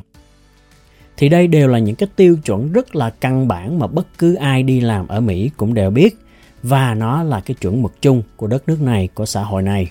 Thì 1.16 1.28
đây 1.28 1.46
đều 1.46 1.68
là 1.68 1.78
những 1.78 1.96
cái 1.96 2.08
tiêu 2.16 2.36
chuẩn 2.44 2.72
rất 2.72 2.96
là 2.96 3.10
căn 3.10 3.48
bản 3.48 3.78
mà 3.78 3.86
bất 3.86 4.06
cứ 4.18 4.34
ai 4.34 4.62
đi 4.62 4.80
làm 4.80 5.08
ở 5.08 5.20
Mỹ 5.20 5.50
cũng 5.56 5.74
đều 5.74 5.90
biết 5.90 6.16
và 6.62 6.94
nó 6.94 7.22
là 7.22 7.40
cái 7.40 7.54
chuẩn 7.60 7.82
mực 7.82 8.02
chung 8.02 8.22
của 8.36 8.46
đất 8.46 8.68
nước 8.68 8.82
này, 8.82 9.08
của 9.14 9.26
xã 9.26 9.42
hội 9.42 9.62
này. 9.62 9.90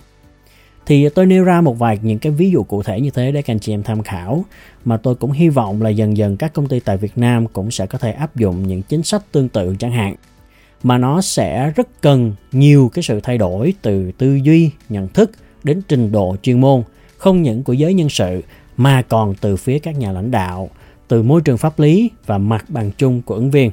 Thì 0.88 1.10
tôi 1.10 1.25
nêu 1.25 1.44
ra 1.44 1.62
một 1.62 1.79
vài 1.79 2.00
những 2.01 2.20
cái 2.20 2.32
ví 2.32 2.51
dụ 2.51 2.63
cụ 2.63 2.84
thể 2.84 3.01
như 3.01 3.10
thế 3.10 3.32
để 3.32 3.41
các 3.41 3.53
anh 3.53 3.60
chị 3.60 3.74
em 3.74 3.84
tham 3.84 4.03
khảo 4.03 4.45
mà 4.86 4.97
tôi 4.97 5.15
cũng 5.15 5.32
hy 5.32 5.50
vọng 5.50 5.82
là 5.82 5.89
dần 5.89 6.17
dần 6.17 6.38
các 6.38 6.54
công 6.54 6.67
ty 6.67 6.80
tại 6.80 6.97
Việt 6.97 7.17
Nam 7.17 7.47
cũng 7.47 7.71
sẽ 7.71 7.86
có 7.86 7.97
thể 7.97 8.12
áp 8.12 8.36
dụng 8.36 8.67
những 8.67 8.82
chính 8.82 9.04
sách 9.04 9.23
tương 9.32 9.50
tự 9.50 9.76
chẳng 9.80 9.91
hạn 9.91 10.15
mà 10.84 10.97
nó 10.97 11.21
sẽ 11.21 11.71
rất 11.76 12.02
cần 12.02 12.34
nhiều 12.52 12.91
cái 12.93 13.04
sự 13.04 13.19
thay 13.19 13.38
đổi 13.38 13.73
từ 13.82 14.12
tư 14.12 14.36
duy, 14.36 14.71
nhận 14.89 15.08
thức 15.08 15.32
đến 15.63 15.82
trình 15.88 16.12
độ 16.12 16.36
chuyên 16.41 16.62
môn, 16.62 16.84
không 17.17 17.41
những 17.41 17.63
của 17.63 17.73
giới 17.73 17.93
nhân 17.93 18.10
sự 18.10 18.41
mà 18.78 19.02
còn 19.02 19.36
từ 19.41 19.56
phía 19.56 19.80
các 19.80 20.00
nhà 20.00 20.12
lãnh 20.12 20.32
đạo, 20.32 20.69
từ 21.08 21.23
môi 21.23 21.41
trường 21.41 21.58
pháp 21.58 21.80
lý 21.80 22.12
và 22.26 22.38
mặt 22.38 22.65
bằng 22.67 22.91
chung 22.97 23.21
của 23.21 23.36
ứng 23.36 23.52
viên. 23.52 23.71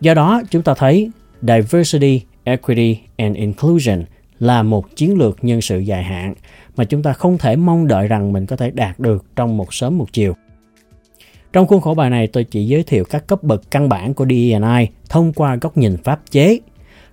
Do 0.00 0.14
đó, 0.14 0.42
chúng 0.50 0.62
ta 0.62 0.74
thấy 0.74 1.10
diversity, 1.42 2.22
equity 2.44 2.98
and 3.16 3.36
inclusion 3.36 4.04
là 4.40 4.62
một 4.62 4.96
chiến 4.96 5.18
lược 5.18 5.44
nhân 5.44 5.60
sự 5.60 5.78
dài 5.78 6.04
hạn 6.04 6.34
mà 6.76 6.84
chúng 6.84 7.02
ta 7.02 7.12
không 7.12 7.38
thể 7.38 7.56
mong 7.56 7.88
đợi 7.88 8.08
rằng 8.08 8.32
mình 8.32 8.46
có 8.46 8.56
thể 8.56 8.70
đạt 8.70 9.00
được 9.00 9.24
trong 9.36 9.56
một 9.56 9.74
sớm 9.74 9.98
một 9.98 10.12
chiều. 10.12 10.34
Trong 11.52 11.66
khuôn 11.66 11.80
khổ 11.80 11.94
bài 11.94 12.10
này 12.10 12.26
tôi 12.26 12.44
chỉ 12.44 12.66
giới 12.66 12.82
thiệu 12.82 13.04
các 13.10 13.26
cấp 13.26 13.42
bậc 13.42 13.70
căn 13.70 13.88
bản 13.88 14.14
của 14.14 14.26
DE&I 14.26 14.86
thông 15.08 15.32
qua 15.32 15.56
góc 15.56 15.76
nhìn 15.76 15.96
pháp 16.04 16.20
chế. 16.30 16.58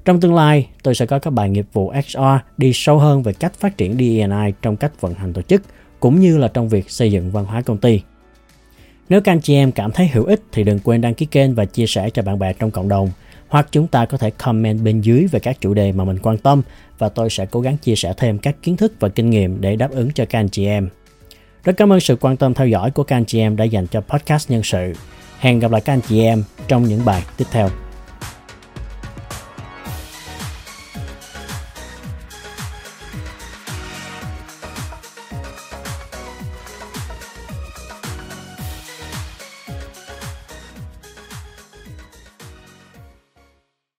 Trong 0.06 0.20
tương 0.20 0.36
lai, 0.36 0.68
tôi 0.84 0.96
sẽ 0.96 1.06
có 1.06 1.20
các 1.20 1.32
bài 1.32 1.50
nghiệp 1.50 1.66
vụ 1.74 1.90
HR 1.90 2.20
đi 2.58 2.72
sâu 2.74 3.00
hơn 3.00 3.24
về 3.24 3.34
cách 3.34 3.54
phát 3.54 3.78
triển 3.78 3.98
DE&I 3.98 4.54
trong 4.62 4.78
cách 4.78 5.02
vận 5.02 5.14
hành 5.14 5.34
tổ 5.34 5.42
chức 5.42 5.62
cũng 6.00 6.20
như 6.20 6.38
là 6.38 6.48
trong 6.48 6.70
việc 6.70 6.90
xây 6.90 7.12
dựng 7.12 7.32
văn 7.32 7.46
hóa 7.46 7.62
công 7.62 7.78
ty. 7.78 8.02
Nếu 9.10 9.22
các 9.22 9.32
anh 9.32 9.42
chị 9.42 9.56
em 9.56 9.72
cảm 9.72 9.92
thấy 9.92 10.08
hữu 10.08 10.26
ích 10.26 10.42
thì 10.52 10.64
đừng 10.64 10.80
quên 10.80 11.02
đăng 11.02 11.14
ký 11.14 11.26
kênh 11.26 11.56
và 11.56 11.66
chia 11.66 11.88
sẻ 11.88 12.10
cho 12.10 12.22
bạn 12.22 12.40
bè 12.40 12.54
trong 12.54 12.72
cộng 12.72 12.90
đồng. 12.90 13.10
Hoặc 13.54 13.68
chúng 13.72 13.88
ta 13.88 14.06
có 14.06 14.18
thể 14.18 14.30
comment 14.30 14.84
bên 14.84 15.02
dưới 15.02 15.28
về 15.32 15.39
các 15.39 15.62
chủ 15.62 15.74
đề 15.74 15.92
mà 15.92 16.04
mình 16.04 16.20
quan 16.24 16.38
tâm 16.38 16.62
và 16.98 17.10
tôi 17.10 17.30
sẽ 17.30 17.46
cố 17.46 17.62
gắng 17.62 17.78
chia 17.78 17.96
sẻ 17.96 18.13
thêm 18.18 18.38
các 18.38 18.56
kiến 18.62 18.78
thức 18.78 18.94
và 19.00 19.10
kinh 19.10 19.30
nghiệm 19.30 19.62
để 19.62 19.76
đáp 19.76 19.92
ứng 19.92 20.12
cho 20.12 20.26
các 20.30 20.39
anh 20.39 20.50
chị 20.50 20.66
em. 20.66 20.89
Rất 21.63 21.78
cảm 21.78 21.94
ơn 21.94 22.00
sự 22.00 22.16
quan 22.16 22.38
tâm 22.38 22.54
theo 22.54 22.68
dõi 22.68 22.92
của 22.92 23.04
các 23.04 23.16
anh 23.16 23.26
chị 23.26 23.39
em 23.39 23.56
đã 23.56 23.63
dành 23.63 23.88
cho 23.88 24.02
podcast 24.02 24.52
nhân 24.52 24.63
sự. 24.63 24.94
Hẹn 25.39 25.60
gặp 25.60 25.72
lại 25.72 25.82
các 25.82 25.94
anh 25.94 26.02
chị 26.10 26.22
em 26.22 26.44
trong 26.68 26.84
những 26.84 27.06
bài 27.06 27.24
tiếp 27.38 27.46
theo. 27.52 27.70